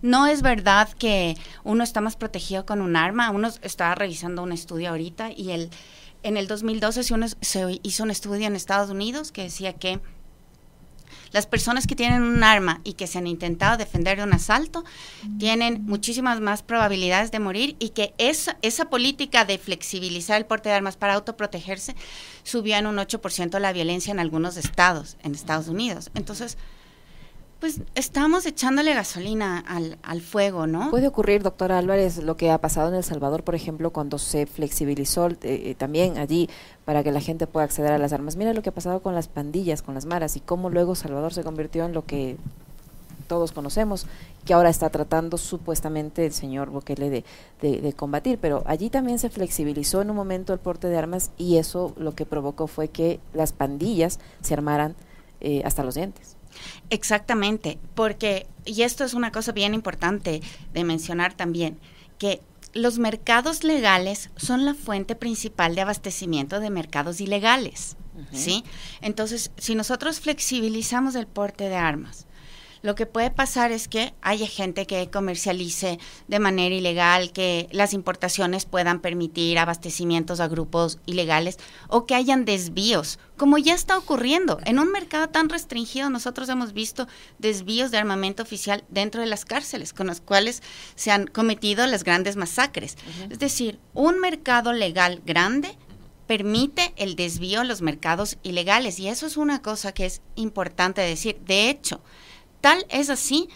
no 0.03 0.27
es 0.27 0.43
verdad 0.43 0.89
que 0.99 1.37
uno 1.63 1.85
está 1.85 2.01
más 2.01 2.17
protegido 2.17 2.67
con 2.67 2.81
un 2.81 2.97
arma. 2.97 3.31
Uno 3.31 3.49
estaba 3.63 3.95
revisando 3.95 4.43
un 4.43 4.53
estudio 4.53 4.91
ahorita 4.91 5.31
y 5.31 5.53
el, 5.53 5.71
en 6.25 6.37
el 6.37 6.49
2012 6.49 7.05
se 7.41 7.81
hizo 7.83 8.03
un 8.03 8.11
estudio 8.11 8.47
en 8.47 8.57
Estados 8.57 8.91
Unidos 8.91 9.31
que 9.31 9.45
decía 9.45 9.73
que 9.75 10.01
las 11.33 11.47
personas 11.47 11.87
que 11.87 11.97
tienen 11.97 12.23
un 12.23 12.45
arma 12.45 12.81
y 12.85 12.95
que 12.95 13.07
se 13.07 13.19
han 13.19 13.27
intentado 13.27 13.77
defender 13.77 14.19
de 14.19 14.25
un 14.25 14.33
asalto 14.33 14.85
tienen 15.39 15.85
muchísimas 15.87 16.41
más 16.41 16.63
probabilidades 16.63 17.31
de 17.31 17.41
morir 17.41 17.77
y 17.79 17.91
que 17.91 18.15
esa, 18.19 18.57
esa 18.63 18.87
política 18.87 19.45
de 19.45 19.59
flexibilizar 19.59 20.37
el 20.37 20.47
porte 20.47 20.69
de 20.69 20.75
armas 20.75 20.97
para 20.97 21.15
autoprotegerse 21.15 21.97
subió 22.43 22.77
en 22.77 22.87
un 22.87 22.97
8% 22.97 23.59
la 23.59 23.73
violencia 23.73 24.13
en 24.13 24.21
algunos 24.21 24.57
estados, 24.57 25.17
en 25.23 25.35
Estados 25.35 25.69
Unidos. 25.69 26.11
Entonces, 26.15 26.59
pues 27.63 27.81
estamos 27.95 28.45
echándole 28.45 28.93
gasolina 28.93 29.61
al, 29.61 29.97
al, 30.03 30.21
fuego, 30.21 30.67
¿no? 30.67 30.91
Puede 30.91 31.07
ocurrir, 31.07 31.45
doctora 31.45 31.79
Álvarez, 31.79 32.19
lo 32.19 32.37
que 32.37 32.51
ha 32.51 32.59
pasado 32.59 32.89
en 32.89 32.97
El 32.97 33.05
Salvador, 33.05 33.45
por 33.45 33.55
ejemplo, 33.55 33.93
cuando 33.93 34.19
se 34.19 34.47
flexibilizó 34.47 35.29
eh, 35.29 35.37
eh, 35.43 35.77
también 35.79 36.19
allí 36.19 36.51
para 36.85 37.05
que 37.05 37.13
la 37.13 37.21
gente 37.21 37.47
pueda 37.47 37.65
acceder 37.65 37.93
a 37.93 37.99
las 37.99 38.13
armas. 38.13 38.35
Mira 38.35 38.53
lo 38.53 38.63
que 38.63 38.71
ha 38.71 38.75
pasado 38.75 39.01
con 39.01 39.15
las 39.15 39.29
pandillas, 39.29 39.81
con 39.81 39.95
las 39.95 40.07
maras, 40.07 40.37
y 40.37 40.41
cómo 40.41 40.71
luego 40.71 40.97
Salvador 40.97 41.33
se 41.33 41.45
convirtió 41.45 41.85
en 41.85 41.93
lo 41.93 42.05
que 42.05 42.37
todos 43.29 43.53
conocemos, 43.53 44.09
que 44.45 44.55
ahora 44.55 44.69
está 44.69 44.91
tratando 44.91 45.39
supuestamente 45.39 46.27
el 46.27 46.33
señor 46.33 46.69
Bukele 46.69 47.11
de, 47.11 47.25
de, 47.61 47.93
combatir, 47.93 48.39
pero 48.41 48.65
allí 48.67 48.91
también 48.91 49.21
se 49.21 49.31
flexibilizó 49.31 50.03
en 50.03 50.11
un 50.11 50.17
momento 50.17 50.53
el 50.53 50.59
porte 50.59 50.89
de 50.89 50.99
armas 50.99 51.31
y 51.39 51.59
eso 51.59 51.95
lo 51.97 52.17
que 52.17 52.27
provocó 52.27 52.67
fue 52.67 52.89
que 52.89 53.21
las 53.35 53.53
pandillas 53.53 54.19
se 54.41 54.53
armaran 54.53 54.97
eh, 55.41 55.63
hasta 55.65 55.85
los 55.85 55.95
dientes. 55.95 56.37
Exactamente, 56.91 57.79
porque, 57.95 58.47
y 58.65 58.83
esto 58.83 59.05
es 59.05 59.15
una 59.15 59.33
cosa 59.33 59.53
bien 59.53 59.75
importante 59.75 60.41
de 60.73 60.85
mencionar 60.85 61.35
también, 61.35 61.79
que 62.19 62.41
los 62.75 62.99
mercados 62.99 63.65
legales 63.65 64.31
son 64.37 64.65
la 64.65 64.75
fuente 64.75 65.15
principal 65.15 65.75
de 65.75 65.83
abastecimiento 65.83 66.61
de 66.61 66.71
mercados 66.71 67.21
ilegales, 67.21 67.97
¿sí? 68.33 68.65
Entonces, 69.01 69.51
si 69.57 69.75
nosotros 69.75 70.21
flexibilizamos 70.21 71.15
el 71.15 71.27
porte 71.27 71.69
de 71.69 71.77
armas, 71.77 72.27
lo 72.83 72.95
que 72.95 73.07
puede 73.07 73.31
pasar 73.31 73.73
es 73.73 73.89
que 73.89 74.13
haya 74.21 74.47
gente 74.47 74.87
que 74.87 75.09
comercialice 75.11 75.99
de 76.29 76.39
manera 76.39 76.75
ilegal, 76.75 77.33
que 77.33 77.69
las 77.71 77.95
importaciones 77.95 78.67
puedan 78.67 79.01
permitir 79.01 79.59
abastecimientos 79.59 80.41
a 80.41 80.49
grupos 80.49 80.99
ilegales 81.07 81.59
o 81.89 82.07
que 82.07 82.15
hayan 82.15 82.45
desvíos, 82.45 83.19
como 83.37 83.57
ya 83.59 83.75
está 83.75 83.97
ocurriendo. 83.97 84.59
En 84.65 84.79
un 84.79 84.91
mercado 84.91 85.29
tan 85.29 85.49
restringido 85.49 86.11
nosotros 86.11 86.49
hemos 86.49 86.73
visto 86.73 87.07
desvíos 87.39 87.91
de 87.91 87.99
armamento 87.99 88.43
oficial 88.43 88.85
dentro 88.89 89.21
de 89.21 89.29
las 89.29 89.45
cárceles, 89.45 89.93
con 89.93 90.09
los 90.09 90.21
cuales 90.21 90.63
se 90.97 91.13
han 91.13 91.27
cometido 91.27 91.87
las 91.87 92.05
grandes 92.05 92.37
masacres. 92.37 92.97
Es 93.31 93.39
decir, 93.39 93.79
un 93.95 94.19
mercado 94.19 94.73
legal 94.73 95.23
grande 95.25 95.77
permite 96.27 96.95
el 96.97 97.15
desvío 97.15 97.61
a 97.61 97.65
los 97.65 97.83
mercados 97.83 98.39
ilegales 98.43 98.99
y 98.99 99.09
eso 99.09 99.27
es 99.27 99.37
una 99.37 99.61
cosa 99.61 99.93
que 99.93 100.07
es 100.07 100.23
importante 100.35 101.01
decir. 101.01 101.39
De 101.45 101.69
hecho, 101.69 102.01
Tal 102.63 102.87
es 102.91 103.11
así 103.11 103.49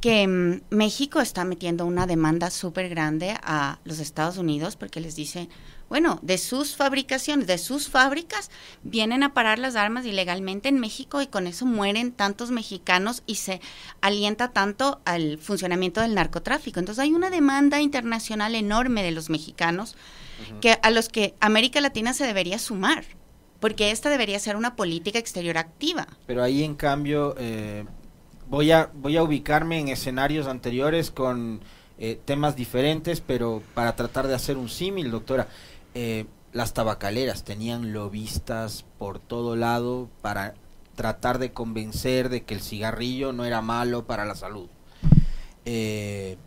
que 0.00 0.26
mm, 0.26 0.62
México 0.70 1.20
está 1.20 1.44
metiendo 1.44 1.86
una 1.86 2.06
demanda 2.06 2.50
súper 2.50 2.88
grande 2.88 3.36
a 3.42 3.78
los 3.84 4.00
Estados 4.00 4.36
Unidos 4.36 4.74
porque 4.74 5.00
les 5.00 5.14
dice, 5.14 5.48
bueno, 5.88 6.18
de 6.22 6.38
sus 6.38 6.74
fabricaciones, 6.74 7.46
de 7.46 7.56
sus 7.56 7.88
fábricas, 7.88 8.50
vienen 8.82 9.22
a 9.22 9.32
parar 9.32 9.60
las 9.60 9.76
armas 9.76 10.04
ilegalmente 10.04 10.68
en 10.68 10.80
México 10.80 11.22
y 11.22 11.28
con 11.28 11.46
eso 11.46 11.66
mueren 11.66 12.10
tantos 12.10 12.50
mexicanos 12.50 13.22
y 13.26 13.36
se 13.36 13.60
alienta 14.00 14.48
tanto 14.48 15.00
al 15.04 15.38
funcionamiento 15.38 16.00
del 16.00 16.16
narcotráfico. 16.16 16.80
Entonces 16.80 17.02
hay 17.02 17.12
una 17.12 17.30
demanda 17.30 17.80
internacional 17.80 18.56
enorme 18.56 19.04
de 19.04 19.12
los 19.12 19.30
mexicanos 19.30 19.96
que 20.60 20.78
a 20.82 20.90
los 20.90 21.08
que 21.08 21.34
América 21.40 21.80
Latina 21.80 22.12
se 22.12 22.26
debería 22.26 22.58
sumar 22.58 23.04
porque 23.60 23.90
esta 23.90 24.08
debería 24.08 24.38
ser 24.38 24.56
una 24.56 24.76
política 24.76 25.18
exterior 25.18 25.58
activa. 25.58 26.06
Pero 26.26 26.42
ahí 26.42 26.62
en 26.62 26.76
cambio 26.76 27.34
eh, 27.38 27.84
voy 28.48 28.72
a, 28.72 28.90
voy 28.94 29.16
a 29.16 29.22
ubicarme 29.22 29.78
en 29.78 29.88
escenarios 29.88 30.46
anteriores 30.46 31.10
con 31.10 31.60
eh, 31.98 32.20
temas 32.24 32.56
diferentes, 32.56 33.20
pero 33.20 33.62
para 33.74 33.96
tratar 33.96 34.26
de 34.26 34.34
hacer 34.34 34.56
un 34.56 34.68
símil, 34.68 35.10
doctora. 35.10 35.48
Eh, 35.94 36.26
las 36.52 36.72
tabacaleras 36.72 37.44
tenían 37.44 37.92
lobistas 37.92 38.84
por 38.98 39.18
todo 39.18 39.54
lado 39.54 40.08
para 40.22 40.54
tratar 40.94 41.38
de 41.38 41.52
convencer 41.52 42.28
de 42.28 42.42
que 42.42 42.54
el 42.54 42.60
cigarrillo 42.60 43.32
no 43.32 43.44
era 43.44 43.60
malo 43.62 44.06
para 44.06 44.24
la 44.24 44.34
salud. 44.34 44.68
Eh, 45.64 46.38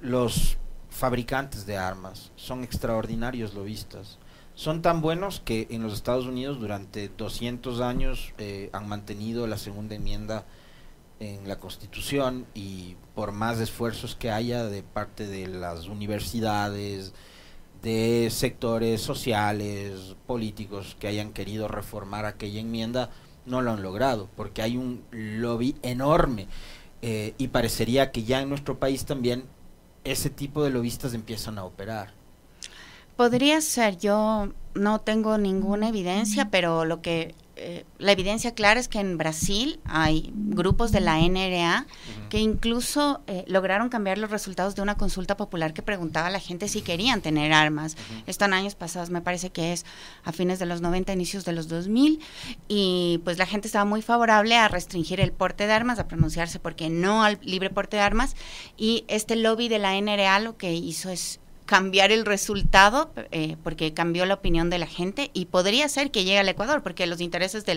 los 0.00 0.58
fabricantes 0.90 1.66
de 1.66 1.78
armas 1.78 2.32
son 2.36 2.64
extraordinarios 2.64 3.54
lobistas. 3.54 4.18
son 4.56 4.82
tan 4.82 5.00
buenos 5.00 5.40
que 5.40 5.66
en 5.70 5.82
los 5.82 5.94
Estados 5.94 6.26
Unidos 6.26 6.60
durante 6.60 7.08
200 7.08 7.80
años 7.80 8.32
eh, 8.38 8.70
han 8.72 8.88
mantenido 8.88 9.46
la 9.48 9.58
segunda 9.58 9.96
enmienda 9.96 10.44
en 11.20 11.48
la 11.48 11.58
Constitución 11.58 12.46
y 12.54 12.96
por 13.14 13.32
más 13.32 13.60
esfuerzos 13.60 14.16
que 14.16 14.30
haya 14.30 14.64
de 14.64 14.82
parte 14.82 15.26
de 15.26 15.46
las 15.46 15.86
universidades, 15.86 17.12
de 17.82 18.28
sectores 18.30 19.00
sociales, 19.00 20.16
políticos 20.26 20.96
que 20.98 21.06
hayan 21.06 21.32
querido 21.32 21.68
reformar 21.68 22.24
aquella 22.24 22.60
enmienda, 22.60 23.10
no 23.46 23.60
lo 23.60 23.72
han 23.72 23.82
logrado, 23.82 24.28
porque 24.36 24.62
hay 24.62 24.76
un 24.76 25.04
lobby 25.10 25.76
enorme 25.82 26.48
eh, 27.02 27.34
y 27.36 27.48
parecería 27.48 28.10
que 28.10 28.24
ya 28.24 28.40
en 28.40 28.48
nuestro 28.48 28.78
país 28.78 29.04
también 29.04 29.44
ese 30.04 30.30
tipo 30.30 30.64
de 30.64 30.70
lobistas 30.70 31.14
empiezan 31.14 31.58
a 31.58 31.64
operar. 31.64 32.12
Podría 33.16 33.60
ser, 33.60 33.98
yo 33.98 34.48
no 34.74 35.00
tengo 35.00 35.38
ninguna 35.38 35.88
evidencia, 35.88 36.50
pero 36.50 36.84
lo 36.84 37.00
que 37.00 37.34
eh, 37.56 37.84
la 37.98 38.12
evidencia 38.12 38.54
clara 38.54 38.80
es 38.80 38.88
que 38.88 38.98
en 38.98 39.16
Brasil 39.16 39.78
hay 39.84 40.32
grupos 40.34 40.90
de 40.90 41.00
la 41.00 41.18
NRA 41.20 41.86
que 42.28 42.38
incluso 42.38 43.22
eh, 43.26 43.44
lograron 43.46 43.88
cambiar 43.88 44.18
los 44.18 44.30
resultados 44.30 44.74
de 44.74 44.82
una 44.82 44.96
consulta 44.96 45.36
popular 45.36 45.72
que 45.72 45.82
preguntaba 45.82 46.26
a 46.26 46.30
la 46.30 46.40
gente 46.40 46.68
si 46.68 46.82
querían 46.82 47.20
tener 47.20 47.52
armas. 47.52 47.96
Están 48.26 48.54
años 48.54 48.74
pasados, 48.74 49.10
me 49.10 49.20
parece 49.20 49.50
que 49.50 49.72
es 49.72 49.84
a 50.24 50.32
fines 50.32 50.58
de 50.58 50.66
los 50.66 50.80
90, 50.80 51.12
inicios 51.12 51.44
de 51.44 51.52
los 51.52 51.68
2000, 51.68 52.20
y 52.66 53.20
pues 53.24 53.38
la 53.38 53.46
gente 53.46 53.68
estaba 53.68 53.84
muy 53.84 54.02
favorable 54.02 54.56
a 54.56 54.68
restringir 54.68 55.20
el 55.20 55.32
porte 55.32 55.66
de 55.66 55.72
armas, 55.72 55.98
a 55.98 56.08
pronunciarse 56.08 56.58
porque 56.58 56.90
no 56.90 57.22
al 57.22 57.38
libre 57.42 57.70
porte 57.70 57.98
de 57.98 58.02
armas, 58.02 58.34
y 58.76 59.04
este 59.06 59.36
lobby 59.36 59.68
de 59.68 59.78
la 59.78 60.00
NRA 60.00 60.40
lo 60.40 60.56
que 60.56 60.74
hizo 60.74 61.10
es 61.10 61.40
cambiar 61.66 62.12
el 62.12 62.26
resultado 62.26 63.12
eh, 63.30 63.56
porque 63.62 63.94
cambió 63.94 64.26
la 64.26 64.34
opinión 64.34 64.70
de 64.70 64.78
la 64.78 64.86
gente 64.86 65.30
y 65.32 65.46
podría 65.46 65.88
ser 65.88 66.10
que 66.10 66.24
llegue 66.24 66.38
al 66.38 66.48
Ecuador 66.48 66.82
porque 66.82 67.06
los 67.06 67.20
intereses 67.20 67.64
de 67.64 67.74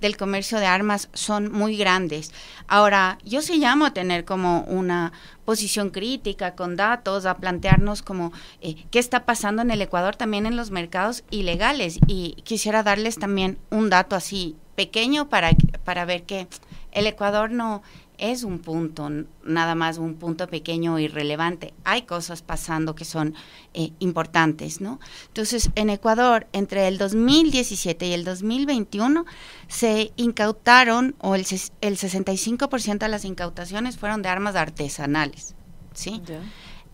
del 0.00 0.16
comercio 0.16 0.58
de 0.58 0.66
armas 0.66 1.08
son 1.12 1.52
muy 1.52 1.76
grandes. 1.76 2.32
Ahora, 2.66 3.18
yo 3.24 3.40
sí 3.40 3.58
llamo 3.58 3.86
a 3.86 3.94
tener 3.94 4.24
como 4.24 4.62
una 4.62 5.12
posición 5.44 5.90
crítica 5.90 6.54
con 6.54 6.76
datos, 6.76 7.24
a 7.24 7.36
plantearnos 7.36 8.02
como 8.02 8.32
eh, 8.60 8.84
qué 8.90 8.98
está 8.98 9.24
pasando 9.24 9.62
en 9.62 9.70
el 9.70 9.80
Ecuador 9.80 10.16
también 10.16 10.46
en 10.46 10.56
los 10.56 10.70
mercados 10.70 11.22
ilegales 11.30 11.98
y 12.06 12.32
quisiera 12.42 12.82
darles 12.82 13.18
también 13.18 13.58
un 13.70 13.90
dato 13.90 14.16
así 14.16 14.56
pequeño 14.74 15.28
para, 15.28 15.50
para 15.84 16.04
ver 16.04 16.24
que 16.24 16.48
el 16.92 17.06
Ecuador 17.06 17.50
no 17.50 17.82
es 18.18 18.44
un 18.44 18.58
punto, 18.58 19.10
nada 19.44 19.74
más 19.74 19.98
un 19.98 20.14
punto 20.14 20.46
pequeño 20.46 20.98
y 20.98 21.08
relevante. 21.08 21.74
Hay 21.84 22.02
cosas 22.02 22.42
pasando 22.42 22.94
que 22.94 23.04
son 23.04 23.34
eh, 23.74 23.90
importantes, 23.98 24.80
¿no? 24.80 25.00
Entonces, 25.28 25.70
en 25.74 25.90
Ecuador, 25.90 26.46
entre 26.52 26.88
el 26.88 26.98
2017 26.98 28.06
y 28.06 28.12
el 28.12 28.24
2021, 28.24 29.24
se 29.68 30.12
incautaron, 30.16 31.14
o 31.18 31.34
el, 31.34 31.46
el 31.80 31.96
65% 31.96 32.98
de 32.98 33.08
las 33.08 33.24
incautaciones 33.24 33.96
fueron 33.96 34.22
de 34.22 34.28
armas 34.28 34.56
artesanales, 34.56 35.54
¿sí? 35.94 36.22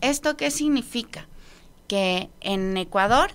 ¿Esto 0.01 0.37
qué 0.37 0.51
significa? 0.51 1.29
Que 1.89 2.31
en 2.41 2.77
Ecuador 2.77 3.33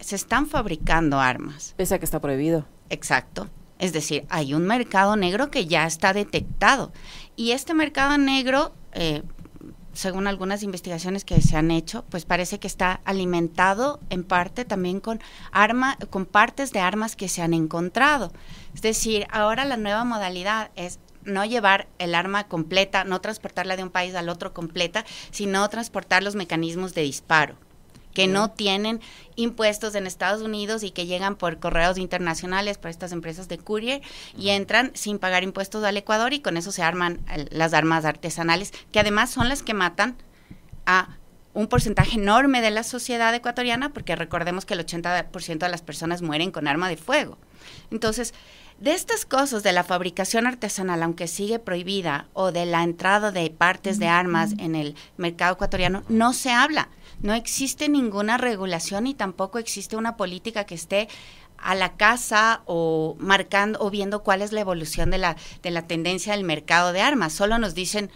se 0.00 0.16
están 0.16 0.46
fabricando 0.46 1.20
armas. 1.20 1.74
Pese 1.76 1.94
a 1.94 1.98
que 1.98 2.04
está 2.04 2.20
prohibido. 2.20 2.66
Exacto. 2.88 3.48
Es 3.80 3.94
decir, 3.94 4.26
hay 4.28 4.52
un 4.52 4.66
mercado 4.66 5.16
negro 5.16 5.50
que 5.50 5.66
ya 5.66 5.86
está 5.86 6.12
detectado. 6.12 6.92
Y 7.34 7.52
este 7.52 7.72
mercado 7.72 8.18
negro, 8.18 8.74
eh, 8.92 9.22
según 9.94 10.26
algunas 10.26 10.62
investigaciones 10.62 11.24
que 11.24 11.40
se 11.40 11.56
han 11.56 11.70
hecho, 11.70 12.04
pues 12.10 12.26
parece 12.26 12.60
que 12.60 12.66
está 12.66 13.00
alimentado 13.06 13.98
en 14.10 14.22
parte 14.22 14.66
también 14.66 15.00
con 15.00 15.20
arma, 15.50 15.96
con 16.10 16.26
partes 16.26 16.72
de 16.72 16.80
armas 16.80 17.16
que 17.16 17.28
se 17.28 17.40
han 17.40 17.54
encontrado. 17.54 18.32
Es 18.74 18.82
decir, 18.82 19.26
ahora 19.30 19.64
la 19.64 19.78
nueva 19.78 20.04
modalidad 20.04 20.70
es 20.76 20.98
no 21.24 21.46
llevar 21.46 21.88
el 21.98 22.14
arma 22.14 22.48
completa, 22.48 23.04
no 23.04 23.22
transportarla 23.22 23.76
de 23.76 23.82
un 23.82 23.90
país 23.90 24.14
al 24.14 24.28
otro 24.28 24.52
completa, 24.52 25.06
sino 25.30 25.66
transportar 25.70 26.22
los 26.22 26.34
mecanismos 26.34 26.92
de 26.92 27.02
disparo 27.02 27.56
que 28.14 28.26
no 28.26 28.50
tienen 28.50 29.00
impuestos 29.36 29.94
en 29.94 30.06
Estados 30.06 30.42
Unidos 30.42 30.82
y 30.82 30.90
que 30.90 31.06
llegan 31.06 31.36
por 31.36 31.58
correos 31.58 31.98
internacionales 31.98 32.78
para 32.78 32.90
estas 32.90 33.12
empresas 33.12 33.48
de 33.48 33.58
courier 33.58 34.02
y 34.36 34.50
entran 34.50 34.90
sin 34.94 35.18
pagar 35.18 35.42
impuestos 35.42 35.84
al 35.84 35.96
Ecuador 35.96 36.32
y 36.32 36.40
con 36.40 36.56
eso 36.56 36.72
se 36.72 36.82
arman 36.82 37.20
las 37.50 37.72
armas 37.74 38.04
artesanales, 38.04 38.72
que 38.92 39.00
además 39.00 39.30
son 39.30 39.48
las 39.48 39.62
que 39.62 39.74
matan 39.74 40.16
a 40.86 41.16
un 41.52 41.66
porcentaje 41.66 42.16
enorme 42.16 42.60
de 42.60 42.70
la 42.70 42.84
sociedad 42.84 43.34
ecuatoriana, 43.34 43.92
porque 43.92 44.14
recordemos 44.14 44.64
que 44.64 44.74
el 44.74 44.86
80% 44.86 45.58
de 45.58 45.68
las 45.68 45.82
personas 45.82 46.22
mueren 46.22 46.52
con 46.52 46.68
arma 46.68 46.88
de 46.88 46.96
fuego. 46.96 47.38
Entonces, 47.90 48.34
de 48.78 48.94
estas 48.94 49.26
cosas 49.26 49.62
de 49.62 49.72
la 49.72 49.84
fabricación 49.84 50.46
artesanal, 50.46 51.02
aunque 51.02 51.26
sigue 51.26 51.58
prohibida, 51.58 52.28
o 52.32 52.52
de 52.52 52.66
la 52.66 52.82
entrada 52.82 53.30
de 53.30 53.50
partes 53.50 53.98
de 53.98 54.08
armas 54.08 54.52
en 54.58 54.74
el 54.74 54.94
mercado 55.16 55.54
ecuatoriano, 55.54 56.02
no 56.08 56.32
se 56.32 56.50
habla. 56.50 56.88
No 57.22 57.34
existe 57.34 57.88
ninguna 57.88 58.38
regulación 58.38 59.06
y 59.06 59.14
tampoco 59.14 59.58
existe 59.58 59.96
una 59.96 60.16
política 60.16 60.64
que 60.64 60.74
esté 60.74 61.08
a 61.58 61.74
la 61.74 61.96
casa 61.96 62.62
o 62.64 63.16
marcando 63.18 63.78
o 63.80 63.90
viendo 63.90 64.22
cuál 64.22 64.42
es 64.42 64.52
la 64.52 64.60
evolución 64.60 65.10
de 65.10 65.18
la, 65.18 65.36
de 65.62 65.70
la 65.70 65.86
tendencia 65.86 66.32
del 66.32 66.44
mercado 66.44 66.92
de 66.92 67.02
armas. 67.02 67.34
Solo 67.34 67.58
nos 67.58 67.74
dicen, 67.74 68.10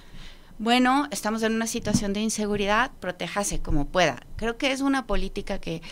bueno, 0.59 1.09
estamos 1.11 1.43
en 1.43 1.53
una 1.53 1.67
situación 1.67 2.13
de 2.13 2.21
inseguridad, 2.21 2.93
protéjase 3.01 3.61
como 3.61 3.87
pueda. 3.87 4.25
Creo 4.37 4.57
que 4.57 4.73
es 4.73 4.81
una 4.81 5.07
política 5.07 5.59
que, 5.59 5.83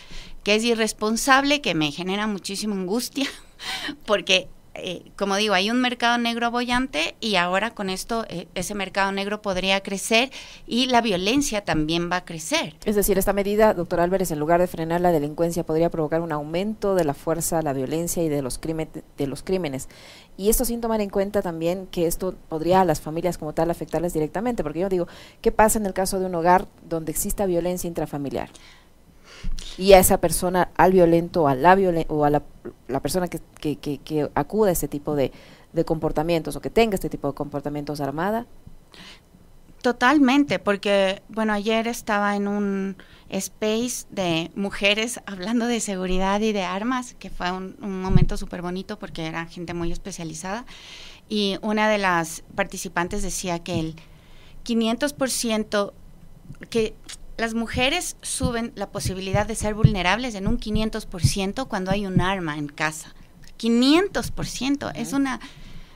que 0.43 0.55
es 0.55 0.63
irresponsable, 0.63 1.61
que 1.61 1.75
me 1.75 1.91
genera 1.91 2.27
muchísima 2.27 2.73
angustia, 2.75 3.29
porque 4.05 4.47
eh, 4.75 5.11
como 5.15 5.35
digo, 5.35 5.53
hay 5.53 5.69
un 5.69 5.79
mercado 5.79 6.17
negro 6.17 6.47
abollante 6.47 7.15
y 7.19 7.35
ahora 7.35 7.71
con 7.71 7.91
esto 7.91 8.25
eh, 8.27 8.47
ese 8.55 8.73
mercado 8.73 9.11
negro 9.11 9.41
podría 9.41 9.81
crecer 9.81 10.31
y 10.65 10.87
la 10.87 11.01
violencia 11.01 11.63
también 11.63 12.09
va 12.11 12.17
a 12.17 12.25
crecer. 12.25 12.75
Es 12.83 12.95
decir, 12.95 13.19
esta 13.19 13.33
medida, 13.33 13.75
doctor 13.75 13.99
Álvarez, 13.99 14.31
en 14.31 14.39
lugar 14.39 14.59
de 14.59 14.67
frenar 14.67 15.01
la 15.01 15.11
delincuencia, 15.11 15.63
podría 15.63 15.91
provocar 15.91 16.21
un 16.21 16.31
aumento 16.31 16.95
de 16.95 17.03
la 17.03 17.13
fuerza, 17.13 17.61
la 17.61 17.73
violencia 17.73 18.23
y 18.23 18.29
de 18.29 18.41
los, 18.41 18.59
de 18.59 19.27
los 19.27 19.43
crímenes. 19.43 19.89
Y 20.37 20.49
esto 20.49 20.65
sin 20.65 20.81
tomar 20.81 21.01
en 21.01 21.11
cuenta 21.11 21.43
también 21.43 21.85
que 21.87 22.07
esto 22.07 22.33
podría 22.49 22.81
a 22.81 22.85
las 22.85 22.99
familias 22.99 23.37
como 23.37 23.53
tal 23.53 23.69
afectarles 23.69 24.13
directamente, 24.13 24.63
porque 24.63 24.79
yo 24.79 24.89
digo, 24.89 25.07
¿qué 25.41 25.51
pasa 25.51 25.77
en 25.77 25.85
el 25.85 25.93
caso 25.93 26.19
de 26.19 26.25
un 26.25 26.33
hogar 26.33 26.67
donde 26.89 27.11
exista 27.11 27.45
violencia 27.45 27.87
intrafamiliar? 27.87 28.49
Y 29.77 29.93
a 29.93 29.99
esa 29.99 30.19
persona, 30.19 30.69
al 30.75 30.91
violento 30.91 31.47
a 31.47 31.55
la 31.55 31.77
o 32.07 32.25
a 32.25 32.29
la, 32.29 32.41
persona 33.01 33.27
que, 33.27 33.39
que, 33.59 33.97
que, 33.97 34.29
acuda 34.35 34.69
a 34.69 34.73
ese 34.73 34.87
tipo 34.87 35.15
de, 35.15 35.31
de 35.73 35.85
comportamientos 35.85 36.55
o 36.55 36.61
que 36.61 36.69
tenga 36.69 36.95
este 36.95 37.09
tipo 37.09 37.27
de 37.27 37.33
comportamientos 37.33 37.99
armada? 37.99 38.45
Totalmente, 39.81 40.59
porque, 40.59 41.21
bueno, 41.27 41.51
ayer 41.51 41.87
estaba 41.87 42.37
en 42.37 42.47
un 42.47 42.95
space 43.29 44.05
de 44.11 44.51
mujeres 44.55 45.19
hablando 45.25 45.65
de 45.67 45.79
seguridad 45.79 46.39
y 46.39 46.53
de 46.53 46.63
armas, 46.63 47.15
que 47.15 47.29
fue 47.29 47.51
un, 47.51 47.75
un 47.81 48.01
momento 48.01 48.37
súper 48.37 48.61
bonito 48.61 48.97
porque 48.97 49.25
era 49.25 49.45
gente 49.45 49.73
muy 49.73 49.91
especializada. 49.91 50.65
Y 51.27 51.57
una 51.61 51.89
de 51.89 51.97
las 51.97 52.43
participantes 52.55 53.23
decía 53.23 53.59
que 53.59 53.79
el 53.79 53.95
500%, 54.63 55.93
que 56.69 56.95
las 57.37 57.53
mujeres 57.53 58.17
suben 58.21 58.71
la 58.75 58.91
posibilidad 58.91 59.45
de 59.45 59.55
ser 59.55 59.73
vulnerables 59.73 60.35
en 60.35 60.47
un 60.47 60.59
500% 60.59 61.67
cuando 61.67 61.91
hay 61.91 62.05
un 62.05 62.21
arma 62.21 62.57
en 62.57 62.67
casa. 62.67 63.13
500%. 63.59 64.91
Es 64.95 65.13
una 65.13 65.39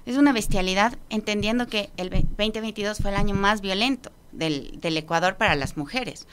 es 0.05 0.15
una 0.15 0.31
bestialidad 0.31 0.97
entendiendo 1.09 1.67
que 1.67 1.89
el 1.97 2.09
2022 2.09 2.99
fue 2.99 3.11
el 3.11 3.17
año 3.17 3.35
más 3.35 3.59
violento 3.59 4.09
del, 4.31 4.79
del 4.79 4.95
Ecuador 4.95 5.35
para 5.35 5.55
las 5.55 5.75
mujeres. 5.75 6.27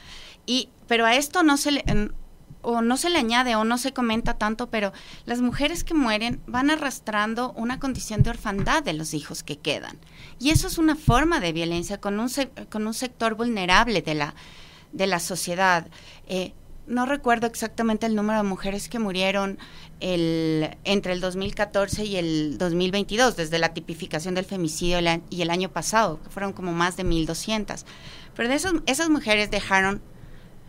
Y 0.46 0.68
pero 0.86 1.06
a 1.06 1.16
esto 1.16 1.42
no 1.42 1.56
se 1.56 1.72
le 1.72 1.84
o 2.62 2.80
no 2.82 2.96
se 2.96 3.10
le 3.10 3.18
añade 3.18 3.56
o 3.56 3.64
no 3.64 3.76
se 3.76 3.92
comenta 3.92 4.34
tanto, 4.34 4.70
pero 4.70 4.92
las 5.26 5.40
mujeres 5.40 5.84
que 5.84 5.92
mueren 5.92 6.40
van 6.46 6.70
arrastrando 6.70 7.52
una 7.56 7.78
condición 7.78 8.22
de 8.22 8.30
orfandad 8.30 8.82
de 8.82 8.94
los 8.94 9.12
hijos 9.12 9.42
que 9.42 9.58
quedan. 9.58 9.98
Y 10.38 10.50
eso 10.50 10.66
es 10.68 10.78
una 10.78 10.96
forma 10.96 11.40
de 11.40 11.52
violencia 11.52 12.00
con 12.00 12.18
un, 12.20 12.30
con 12.70 12.86
un 12.86 12.94
sector 12.94 13.34
vulnerable 13.34 14.02
de 14.02 14.14
la, 14.14 14.34
de 14.94 15.06
la 15.06 15.20
sociedad. 15.20 15.86
Eh, 16.26 16.54
no 16.86 17.06
recuerdo 17.06 17.46
exactamente 17.46 18.06
el 18.06 18.14
número 18.14 18.42
de 18.42 18.48
mujeres 18.48 18.88
que 18.88 18.98
murieron 18.98 19.58
el, 20.00 20.76
entre 20.84 21.12
el 21.12 21.20
2014 21.20 22.04
y 22.04 22.16
el 22.16 22.58
2022, 22.58 23.36
desde 23.36 23.58
la 23.58 23.72
tipificación 23.74 24.34
del 24.34 24.44
femicidio 24.44 24.98
y 25.30 25.42
el 25.42 25.50
año 25.50 25.70
pasado, 25.70 26.22
que 26.22 26.30
fueron 26.30 26.52
como 26.52 26.72
más 26.72 26.96
de 26.96 27.04
1.200. 27.04 27.84
Pero 28.34 28.48
de 28.48 28.54
esos, 28.54 28.74
esas 28.86 29.08
mujeres 29.08 29.50
dejaron 29.50 30.02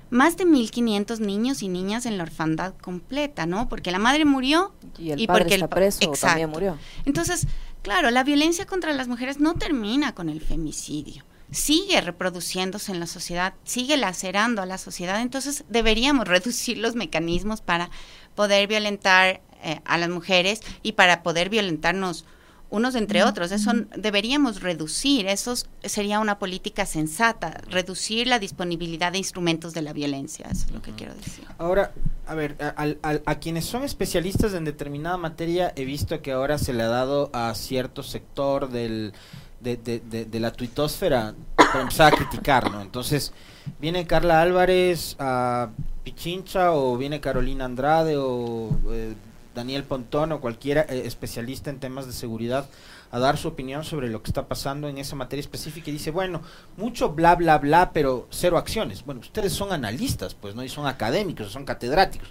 más 0.09 0.37
de 0.37 0.45
1.500 0.45 1.19
niños 1.19 1.63
y 1.63 1.67
niñas 1.67 2.05
en 2.05 2.17
la 2.17 2.23
orfandad 2.23 2.75
completa, 2.75 3.45
¿no? 3.45 3.67
Porque 3.67 3.91
la 3.91 3.99
madre 3.99 4.23
murió 4.23 4.73
y, 4.97 5.11
el 5.11 5.27
padre 5.27 5.41
porque 5.41 5.55
está 5.55 5.67
preso 5.67 6.11
también 6.21 6.49
murió. 6.49 6.77
Entonces, 7.05 7.47
claro, 7.81 8.09
la 8.11 8.23
violencia 8.23 8.65
contra 8.65 8.93
las 8.93 9.07
mujeres 9.07 9.39
no 9.39 9.55
termina 9.55 10.15
con 10.15 10.29
el 10.29 10.39
femicidio 10.39 11.25
sigue 11.51 12.01
reproduciéndose 12.01 12.91
en 12.91 12.99
la 12.99 13.07
sociedad, 13.07 13.53
sigue 13.63 13.97
lacerando 13.97 14.61
a 14.61 14.65
la 14.65 14.77
sociedad, 14.77 15.21
entonces 15.21 15.63
deberíamos 15.69 16.27
reducir 16.27 16.77
los 16.77 16.95
mecanismos 16.95 17.61
para 17.61 17.89
poder 18.35 18.67
violentar 18.67 19.41
eh, 19.63 19.79
a 19.85 19.97
las 19.97 20.09
mujeres 20.09 20.61
y 20.83 20.93
para 20.93 21.23
poder 21.23 21.49
violentarnos 21.49 22.25
unos 22.69 22.95
entre 22.95 23.23
otros. 23.23 23.51
Eso 23.51 23.71
deberíamos 23.95 24.61
reducir, 24.61 25.27
eso 25.27 25.55
sería 25.83 26.19
una 26.19 26.39
política 26.39 26.85
sensata, 26.85 27.61
reducir 27.69 28.27
la 28.27 28.39
disponibilidad 28.39 29.11
de 29.11 29.19
instrumentos 29.19 29.73
de 29.73 29.81
la 29.81 29.93
violencia, 29.93 30.47
eso 30.51 30.65
es 30.65 30.71
lo 30.71 30.81
que 30.81 30.91
quiero 30.91 31.13
decir. 31.15 31.45
Ahora, 31.57 31.93
a 32.27 32.35
ver, 32.35 32.57
a, 32.59 33.35
quienes 33.35 33.65
son 33.65 33.83
especialistas 33.83 34.53
en 34.53 34.65
determinada 34.65 35.17
materia, 35.17 35.73
he 35.75 35.85
visto 35.85 36.21
que 36.21 36.31
ahora 36.31 36.57
se 36.57 36.73
le 36.73 36.83
ha 36.83 36.87
dado 36.87 37.29
a 37.33 37.53
cierto 37.53 38.03
sector 38.03 38.69
del, 38.69 39.13
de, 39.59 39.77
de, 39.77 40.39
la 40.39 40.51
tuitosfera 40.51 41.33
para 41.55 42.07
a 42.07 42.11
criticar, 42.11 42.71
¿no? 42.71 42.81
Entonces, 42.81 43.33
viene 43.79 44.05
Carla 44.05 44.41
Álvarez 44.41 45.15
a 45.19 45.69
Pichincha 46.03 46.73
o 46.73 46.97
viene 46.97 47.19
Carolina 47.19 47.65
Andrade 47.65 48.15
o... 48.17 48.69
Eh, 48.91 49.15
Daniel 49.55 49.85
Pontón 49.85 50.33
o 50.33 50.41
cualquier 50.41 50.79
eh, 50.89 51.03
especialista 51.05 51.71
en 51.71 51.79
temas 51.79 52.05
de 52.05 52.13
seguridad 52.13 52.69
a 53.11 53.19
dar 53.19 53.37
su 53.37 53.47
opinión 53.47 53.83
sobre 53.83 54.09
lo 54.09 54.21
que 54.21 54.29
está 54.29 54.47
pasando 54.47 54.89
en 54.89 54.97
esa 54.97 55.15
materia 55.15 55.39
específica 55.39 55.89
y 55.89 55.93
dice, 55.93 56.11
bueno, 56.11 56.41
mucho 56.75 57.13
bla, 57.13 57.35
bla, 57.35 57.57
bla, 57.57 57.91
pero 57.93 58.27
cero 58.29 58.57
acciones. 58.57 59.05
Bueno, 59.05 59.21
ustedes 59.21 59.53
son 59.53 59.71
analistas, 59.71 60.35
pues, 60.35 60.53
¿no? 60.53 60.63
Y 60.63 60.69
son 60.69 60.85
académicos, 60.85 61.51
son 61.51 61.63
catedráticos. 61.63 62.27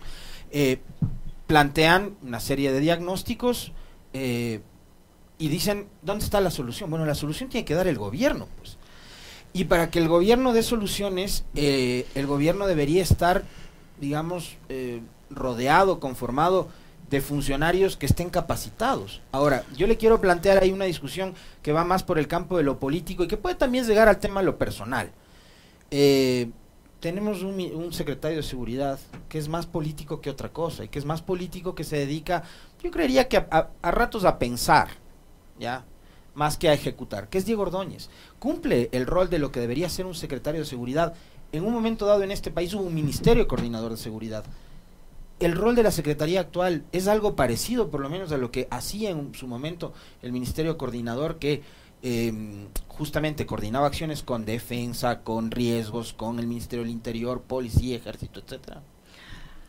Eh, 0.50 0.80
plantean 1.46 2.16
una 2.22 2.38
serie 2.38 2.70
de 2.70 2.80
diagnósticos 2.80 3.72
eh, 4.12 4.60
y 5.38 5.48
dicen, 5.48 5.88
¿dónde 6.02 6.24
está 6.24 6.40
la 6.40 6.50
solución? 6.50 6.90
Bueno, 6.90 7.06
la 7.06 7.14
solución 7.14 7.48
tiene 7.48 7.64
que 7.64 7.74
dar 7.74 7.86
el 7.86 7.98
gobierno, 7.98 8.48
pues. 8.58 8.76
Y 9.52 9.64
para 9.64 9.90
que 9.90 10.00
el 10.00 10.08
gobierno 10.08 10.52
dé 10.52 10.62
soluciones, 10.62 11.44
el 11.54 12.26
gobierno 12.26 12.66
debería 12.66 13.02
estar, 13.02 13.44
digamos, 14.00 14.56
rodeado, 15.30 16.00
conformado 16.00 16.68
de 17.10 17.20
funcionarios 17.20 17.96
que 17.96 18.06
estén 18.06 18.30
capacitados. 18.30 19.20
Ahora, 19.30 19.64
yo 19.76 19.86
le 19.86 19.96
quiero 19.96 20.20
plantear 20.20 20.62
ahí 20.62 20.72
una 20.72 20.86
discusión 20.86 21.34
que 21.62 21.72
va 21.72 21.84
más 21.84 22.02
por 22.02 22.18
el 22.18 22.26
campo 22.26 22.56
de 22.56 22.64
lo 22.64 22.78
político 22.78 23.24
y 23.24 23.28
que 23.28 23.36
puede 23.36 23.54
también 23.54 23.86
llegar 23.86 24.08
al 24.08 24.18
tema 24.18 24.40
de 24.40 24.46
lo 24.46 24.58
personal. 24.58 25.12
Eh, 25.90 26.50
tenemos 26.98 27.42
un, 27.42 27.92
secretario 27.92 28.38
de 28.38 28.42
seguridad 28.42 28.98
que 29.28 29.38
es 29.38 29.48
más 29.48 29.66
político 29.66 30.20
que 30.20 30.30
otra 30.30 30.48
cosa 30.48 30.84
y 30.84 30.88
que 30.88 30.98
es 30.98 31.04
más 31.04 31.20
político 31.20 31.74
que 31.74 31.84
se 31.84 31.96
dedica, 31.98 32.42
yo 32.82 32.90
creería 32.90 33.28
que 33.28 33.36
a 33.36 33.90
ratos 33.90 34.24
a 34.24 34.38
pensar, 34.38 34.88
¿ya? 35.58 35.84
Más 36.34 36.58
que 36.58 36.68
a 36.68 36.72
ejecutar, 36.72 37.28
que 37.28 37.38
es 37.38 37.46
Diego 37.46 37.62
Ordóñez. 37.62 38.10
Cumple 38.38 38.88
el 38.92 39.06
rol 39.06 39.30
de 39.30 39.38
lo 39.38 39.52
que 39.52 39.60
debería 39.60 39.88
ser 39.88 40.06
un 40.06 40.14
secretario 40.14 40.60
de 40.60 40.66
seguridad. 40.66 41.14
En 41.52 41.64
un 41.64 41.72
momento 41.72 42.06
dado 42.06 42.22
en 42.22 42.30
este 42.30 42.50
país 42.50 42.74
hubo 42.74 42.82
un 42.82 42.94
ministerio 42.94 43.46
coordinador 43.46 43.92
de 43.92 43.96
seguridad 43.98 44.44
el 45.40 45.52
rol 45.52 45.74
de 45.74 45.82
la 45.82 45.90
Secretaría 45.90 46.40
actual 46.40 46.84
es 46.92 47.08
algo 47.08 47.36
parecido, 47.36 47.90
por 47.90 48.00
lo 48.00 48.08
menos, 48.08 48.32
a 48.32 48.38
lo 48.38 48.50
que 48.50 48.68
hacía 48.70 49.10
en 49.10 49.34
su 49.34 49.46
momento 49.46 49.92
el 50.22 50.32
Ministerio 50.32 50.78
Coordinador, 50.78 51.38
que 51.38 51.62
em, 52.02 52.68
justamente 52.88 53.46
coordinaba 53.46 53.86
acciones 53.86 54.22
con 54.22 54.44
defensa, 54.44 55.20
con 55.22 55.50
riesgos, 55.50 56.12
con 56.12 56.38
el 56.38 56.46
Ministerio 56.46 56.84
del 56.84 56.92
Interior, 56.92 57.42
Policía, 57.42 57.96
Ejército, 57.96 58.40
etcétera. 58.40 58.82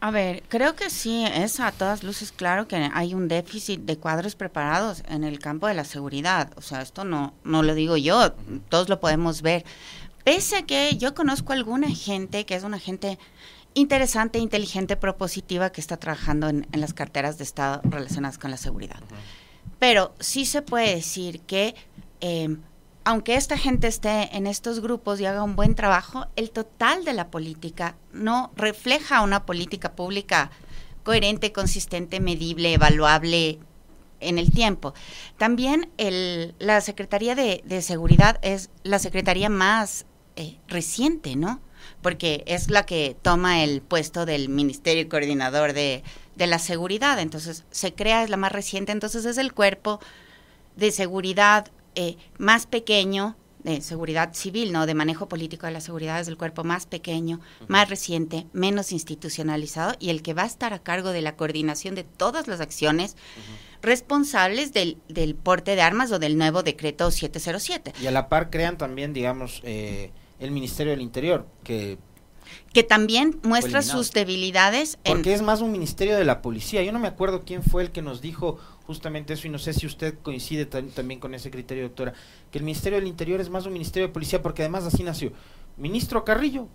A 0.01 0.11
ver, 0.11 0.43
creo 0.49 0.75
que 0.75 0.89
sí, 0.89 1.25
es 1.25 1.59
a 1.59 1.71
todas 1.71 2.03
luces 2.03 2.31
claro 2.31 2.67
que 2.67 2.75
hay 2.93 3.13
un 3.13 3.27
déficit 3.27 3.81
de 3.81 3.97
cuadros 3.97 4.35
preparados 4.35 5.03
en 5.07 5.23
el 5.23 5.39
campo 5.39 5.67
de 5.67 5.73
la 5.73 5.83
seguridad. 5.83 6.51
O 6.57 6.61
sea, 6.61 6.81
esto 6.81 7.03
no, 7.05 7.33
no 7.43 7.63
lo 7.63 7.73
digo 7.73 7.97
yo, 7.97 8.33
todos 8.69 8.89
lo 8.89 8.99
podemos 8.99 9.41
ver. 9.41 9.65
Pese 10.23 10.57
a 10.57 10.65
que 10.65 10.97
yo 10.97 11.13
conozco 11.15 11.53
alguna 11.53 11.89
gente 11.89 12.45
que 12.45 12.55
es 12.55 12.63
una 12.63 12.79
gente 12.79 13.17
interesante, 13.75 14.39
inteligente, 14.39 14.95
propositiva 14.95 15.71
que 15.71 15.81
está 15.81 15.97
trabajando 15.97 16.49
en, 16.49 16.67
las 16.71 16.93
carteras 16.93 17.37
de 17.37 17.43
Estado 17.43 17.81
relacionadas 17.83 18.37
con 18.37 18.49
la 18.49 18.57
seguridad. 18.57 18.99
Pero 19.79 20.15
sí 20.19 20.45
se 20.45 20.61
puede 20.61 20.95
decir 20.95 21.41
que 21.41 21.75
em, 22.21 22.61
aunque 23.05 23.35
esta 23.35 23.57
gente 23.57 23.87
esté 23.87 24.35
en 24.35 24.47
estos 24.47 24.81
grupos 24.81 25.19
y 25.19 25.25
haga 25.25 25.43
un 25.43 25.55
buen 25.55 25.75
trabajo, 25.75 26.27
el 26.35 26.49
total 26.49 27.05
de 27.05 27.13
la 27.13 27.29
política 27.29 27.95
no 28.11 28.51
refleja 28.55 29.21
una 29.21 29.45
política 29.45 29.95
pública 29.95 30.49
coherente, 31.03 31.51
consistente, 31.51 32.19
medible, 32.19 32.73
evaluable 32.73 33.59
en 34.19 34.39
el 34.39 34.51
tiempo. 34.51 34.95
También 35.37 35.91
la 36.57 36.81
Secretaría 36.81 37.35
de, 37.35 37.81
Seguridad 37.83 38.39
es 38.41 38.71
la 38.83 38.97
secretaría 38.97 39.49
más 39.49 40.07
eh, 40.35 40.57
reciente, 40.67 41.35
¿no? 41.35 41.61
porque 42.01 42.43
es 42.47 42.71
la 42.71 42.85
que 42.87 43.15
toma 43.21 43.63
el 43.63 43.81
puesto 43.81 44.25
del 44.25 44.49
Ministerio 44.49 45.07
Coordinador 45.07 45.73
de, 45.73 46.03
la 46.37 46.57
Seguridad. 46.57 47.19
Entonces, 47.19 47.65
se 47.69 47.93
crea, 47.93 48.23
es 48.23 48.31
la 48.31 48.37
más 48.37 48.51
reciente, 48.51 48.91
entonces 48.91 49.25
es 49.25 49.37
el 49.37 49.53
cuerpo 49.53 49.99
de 50.75 50.91
seguridad 50.91 51.71
eh, 51.95 52.17
más 52.37 52.67
pequeño, 52.67 53.35
de 53.65 53.81
seguridad 53.81 54.33
civil, 54.33 54.71
¿no? 54.71 54.85
De 54.85 54.93
manejo 54.93 55.27
político 55.27 55.65
de 55.65 55.73
la 55.73 55.81
seguridad 55.81 56.19
es 56.19 56.27
el 56.27 56.37
cuerpo 56.37 56.63
más 56.63 56.85
pequeño, 56.85 57.39
más 57.67 57.89
reciente, 57.89 58.45
menos 58.53 58.91
institucionalizado 58.91 59.95
y 59.99 60.11
el 60.11 60.21
que 60.21 60.35
va 60.35 60.43
a 60.43 60.45
estar 60.45 60.71
a 60.71 60.79
cargo 60.79 61.09
de 61.09 61.23
la 61.23 61.35
coordinación 61.35 61.95
de 61.95 62.03
todas 62.03 62.47
las 62.47 62.61
acciones 62.61 63.17
responsables 63.81 64.71
del, 64.71 64.97
del 65.09 65.33
porte 65.33 65.75
de 65.75 65.81
armas 65.81 66.11
o 66.11 66.19
del 66.19 66.37
nuevo 66.37 66.61
decreto 66.61 67.09
707. 67.09 67.93
Y 68.01 68.05
a 68.05 68.11
la 68.11 68.29
par 68.29 68.51
crean 68.51 68.77
también, 68.77 69.13
digamos, 69.13 69.61
eh, 69.63 70.11
el 70.39 70.51
Ministerio 70.51 70.91
del 70.91 71.01
Interior, 71.01 71.47
que 71.63 71.97
que 72.73 72.83
también 72.83 73.39
muestra 73.43 73.81
sus 73.81 74.11
debilidades. 74.11 74.99
Porque 75.03 75.33
es 75.33 75.41
más 75.41 75.61
un 75.61 75.71
ministerio 75.71 76.15
de 76.15 76.25
la 76.25 76.43
policía. 76.43 76.83
Yo 76.83 76.91
no 76.91 76.99
me 76.99 77.07
acuerdo 77.07 77.43
quién 77.43 77.63
fue 77.63 77.81
el 77.81 77.91
que 77.91 78.03
nos 78.03 78.21
dijo 78.21 78.59
justamente 78.85 79.33
eso 79.33 79.47
y 79.47 79.49
no 79.49 79.59
sé 79.59 79.73
si 79.73 79.85
usted 79.85 80.15
coincide 80.21 80.65
también 80.65 81.19
con 81.19 81.33
ese 81.33 81.51
criterio, 81.51 81.83
doctora, 81.83 82.13
que 82.51 82.57
el 82.57 82.63
Ministerio 82.63 82.99
del 82.99 83.07
Interior 83.07 83.41
es 83.41 83.49
más 83.49 83.65
un 83.65 83.73
ministerio 83.73 84.07
de 84.07 84.13
policía 84.13 84.41
porque 84.41 84.61
además 84.61 84.85
así 84.85 85.03
nació. 85.03 85.31
Ministro 85.77 86.23
Carrillo, 86.23 86.67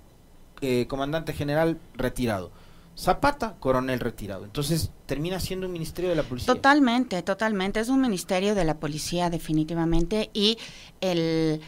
eh, 0.61 0.87
comandante 0.88 1.33
general 1.33 1.79
retirado. 1.94 2.51
Zapata, 2.99 3.55
coronel 3.61 4.01
retirado. 4.01 4.44
Entonces 4.44 4.90
termina 5.07 5.40
siendo 5.40 5.66
un 5.66 5.73
ministerio 5.73 6.11
de 6.11 6.16
la 6.16 6.23
policía. 6.23 6.53
Totalmente, 6.53 7.23
totalmente. 7.23 7.81
Es 7.81 7.88
un 7.88 8.01
ministerio 8.01 8.55
de 8.55 8.64
la 8.64 8.79
policía 8.79 9.31
definitivamente 9.31 10.29
y 10.35 10.59
el 11.01 11.61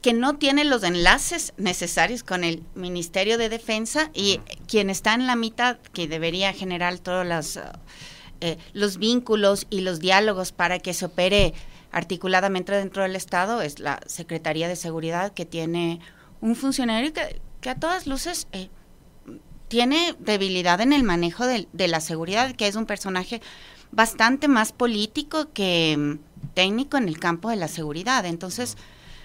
que 0.00 0.14
no 0.14 0.36
tiene 0.36 0.64
los 0.64 0.82
enlaces 0.82 1.52
necesarios 1.58 2.24
con 2.24 2.42
el 2.42 2.64
Ministerio 2.74 3.36
de 3.36 3.50
Defensa 3.50 4.10
y 4.14 4.40
quien 4.66 4.88
está 4.88 5.14
en 5.14 5.26
la 5.26 5.36
mitad, 5.36 5.76
que 5.92 6.08
debería 6.08 6.52
generar 6.54 6.98
todos 6.98 7.26
los, 7.26 7.60
eh, 8.40 8.58
los 8.72 8.98
vínculos 8.98 9.66
y 9.70 9.80
los 9.80 10.00
diálogos 10.00 10.52
para 10.52 10.78
que 10.78 10.94
se 10.94 11.06
opere 11.06 11.54
articuladamente 11.92 12.72
dentro 12.72 13.02
del 13.02 13.16
Estado, 13.16 13.62
es 13.62 13.80
la 13.80 14.00
Secretaría 14.06 14.68
de 14.68 14.76
Seguridad, 14.76 15.32
que 15.32 15.44
tiene 15.44 16.00
un 16.40 16.54
funcionario 16.54 17.12
que, 17.12 17.68
a 17.68 17.74
todas 17.74 18.06
luces 18.06 18.46
eh, 18.52 18.68
tiene 19.68 20.14
debilidad 20.18 20.80
en 20.80 20.92
el 20.92 21.02
manejo 21.02 21.46
de, 21.46 21.68
de, 21.72 21.88
la 21.88 22.00
seguridad, 22.00 22.54
que 22.54 22.66
es 22.66 22.76
un 22.76 22.86
personaje 22.86 23.40
bastante 23.92 24.48
más 24.48 24.72
político 24.72 25.52
que 25.52 25.96
mm, 25.98 26.52
técnico 26.54 26.96
en 26.96 27.08
el 27.08 27.18
campo 27.18 27.50
de 27.50 27.56
la 27.56 27.68
seguridad. 27.68 28.24
Entonces, 28.24 28.76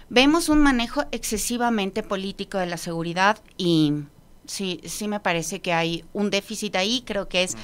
vemos 0.10 0.49
un 0.49 0.60
manejo 0.60 1.06
excesivamente 1.12 2.04
político 2.04 2.58
de 2.58 2.65
la 2.65 2.78
seguridad 2.78 3.39
y 3.58 3.93
sí, 4.45 4.82
sí 4.86 5.08
me 5.08 5.19
parece 5.19 5.62
que 5.62 5.73
hay 5.73 6.06
un 6.13 6.30
déficit 6.30 6.75
ahí, 6.75 7.04
creo 7.06 7.28
que 7.28 7.43
es 7.43 7.56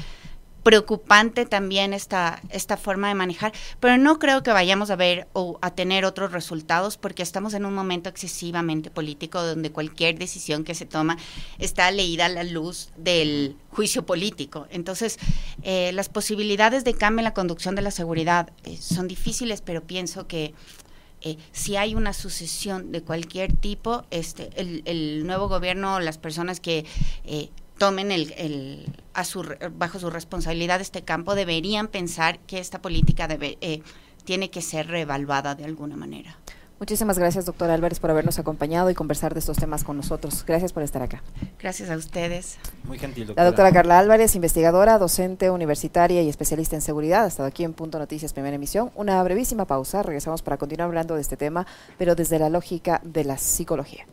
preocupante 0.64 1.46
también 1.46 1.94
esta, 1.94 2.42
esta 2.50 2.78
forma 2.78 3.08
de 3.08 3.16
manejar, 3.16 3.52
pero 3.80 3.98
no 3.98 4.20
creo 4.20 4.44
que 4.44 4.52
vayamos 4.52 4.92
a 4.92 4.96
ver 4.96 5.28
o 5.34 5.58
a 5.62 5.72
tener 5.72 6.06
otros 6.06 6.32
resultados 6.32 6.98
porque 6.98 7.24
estamos 7.24 7.54
en 7.54 7.66
un 7.66 7.74
momento 7.74 8.10
excesivamente 8.10 8.92
político 8.92 9.42
donde 9.42 9.72
cualquier 9.72 10.20
decisión 10.20 10.64
que 10.64 10.76
se 10.76 10.86
toma 10.86 11.18
está 11.58 11.90
leída 11.92 12.26
a 12.26 12.30
la 12.30 12.44
luz 12.44 12.90
del 12.98 13.56
juicio 13.70 14.06
político. 14.06 14.68
Entonces, 14.70 15.18
eh, 15.64 15.92
las 15.94 16.10
posibilidades 16.10 16.84
de 16.84 16.94
cambio 16.94 17.22
en 17.22 17.26
la 17.26 17.34
conducción 17.34 17.76
de 17.76 17.82
la 17.82 17.92
seguridad 17.92 18.52
eh, 18.64 18.78
son 18.78 19.08
difíciles, 19.08 19.62
pero 19.62 19.82
pienso 19.82 20.28
que 20.28 20.54
eh, 21.22 21.38
si 21.52 21.76
hay 21.76 21.94
una 21.96 22.14
sucesión 22.14 22.92
de 22.92 23.02
cualquier 23.02 23.56
tipo, 23.56 24.06
este, 24.10 24.50
el, 24.56 25.26
nuevo 25.26 25.48
gobierno, 25.48 26.00
las 26.00 26.18
personas 26.18 26.60
que 26.60 26.86
tomen 27.82 28.12
el, 28.12 28.86
a 29.16 29.24
su, 29.24 29.44
bajo 29.76 29.98
su 29.98 30.12
responsabilidad 30.12 30.80
este 30.82 31.02
campo, 31.02 31.34
deberían 31.34 31.88
pensar 31.88 32.38
que 32.38 32.60
esta 32.60 32.80
política 32.80 33.28
debe, 33.28 33.58
eh, 33.60 33.82
tiene 34.24 34.52
que 34.52 34.62
ser 34.62 34.86
reevaluada 34.86 35.56
de 35.56 35.66
alguna 35.66 35.98
manera. 35.98 36.38
Muchísimas 36.80 37.18
gracias, 37.18 37.48
doctor 37.48 37.72
Álvarez, 37.72 38.00
por 38.00 38.12
habernos 38.12 38.38
acompañado 38.38 38.92
y 38.92 38.94
conversar 38.94 39.34
de 39.34 39.40
estos 39.40 39.58
temas 39.58 39.84
con 39.84 39.98
nosotros. 39.98 40.46
Gracias 40.46 40.74
por 40.74 40.84
estar 40.84 41.02
acá. 41.02 41.24
Gracias 41.60 41.90
a 41.90 41.98
ustedes. 41.98 42.60
Muy 42.84 43.00
gentil, 43.00 43.26
doctora. 43.26 43.44
La 43.44 43.50
doctora 43.50 43.72
Carla 43.72 43.98
Álvarez, 43.98 44.36
investigadora, 44.36 45.00
docente 45.00 45.50
universitaria 45.50 46.22
y 46.22 46.30
especialista 46.30 46.76
en 46.76 46.84
seguridad, 46.84 47.24
ha 47.24 47.28
estado 47.28 47.48
aquí 47.48 47.64
en 47.64 47.74
Punto 47.74 47.98
Noticias, 47.98 48.32
primera 48.32 48.58
emisión. 48.58 48.92
Una 48.94 49.24
brevísima 49.24 49.66
pausa, 49.66 50.04
regresamos 50.04 50.44
para 50.44 50.58
continuar 50.58 50.90
hablando 50.90 51.16
de 51.16 51.22
este 51.22 51.36
tema, 51.36 51.66
pero 51.98 52.14
desde 52.14 52.38
la 52.38 52.50
lógica 52.50 53.02
de 53.04 53.24
la 53.24 53.40
psicología. 53.40 54.06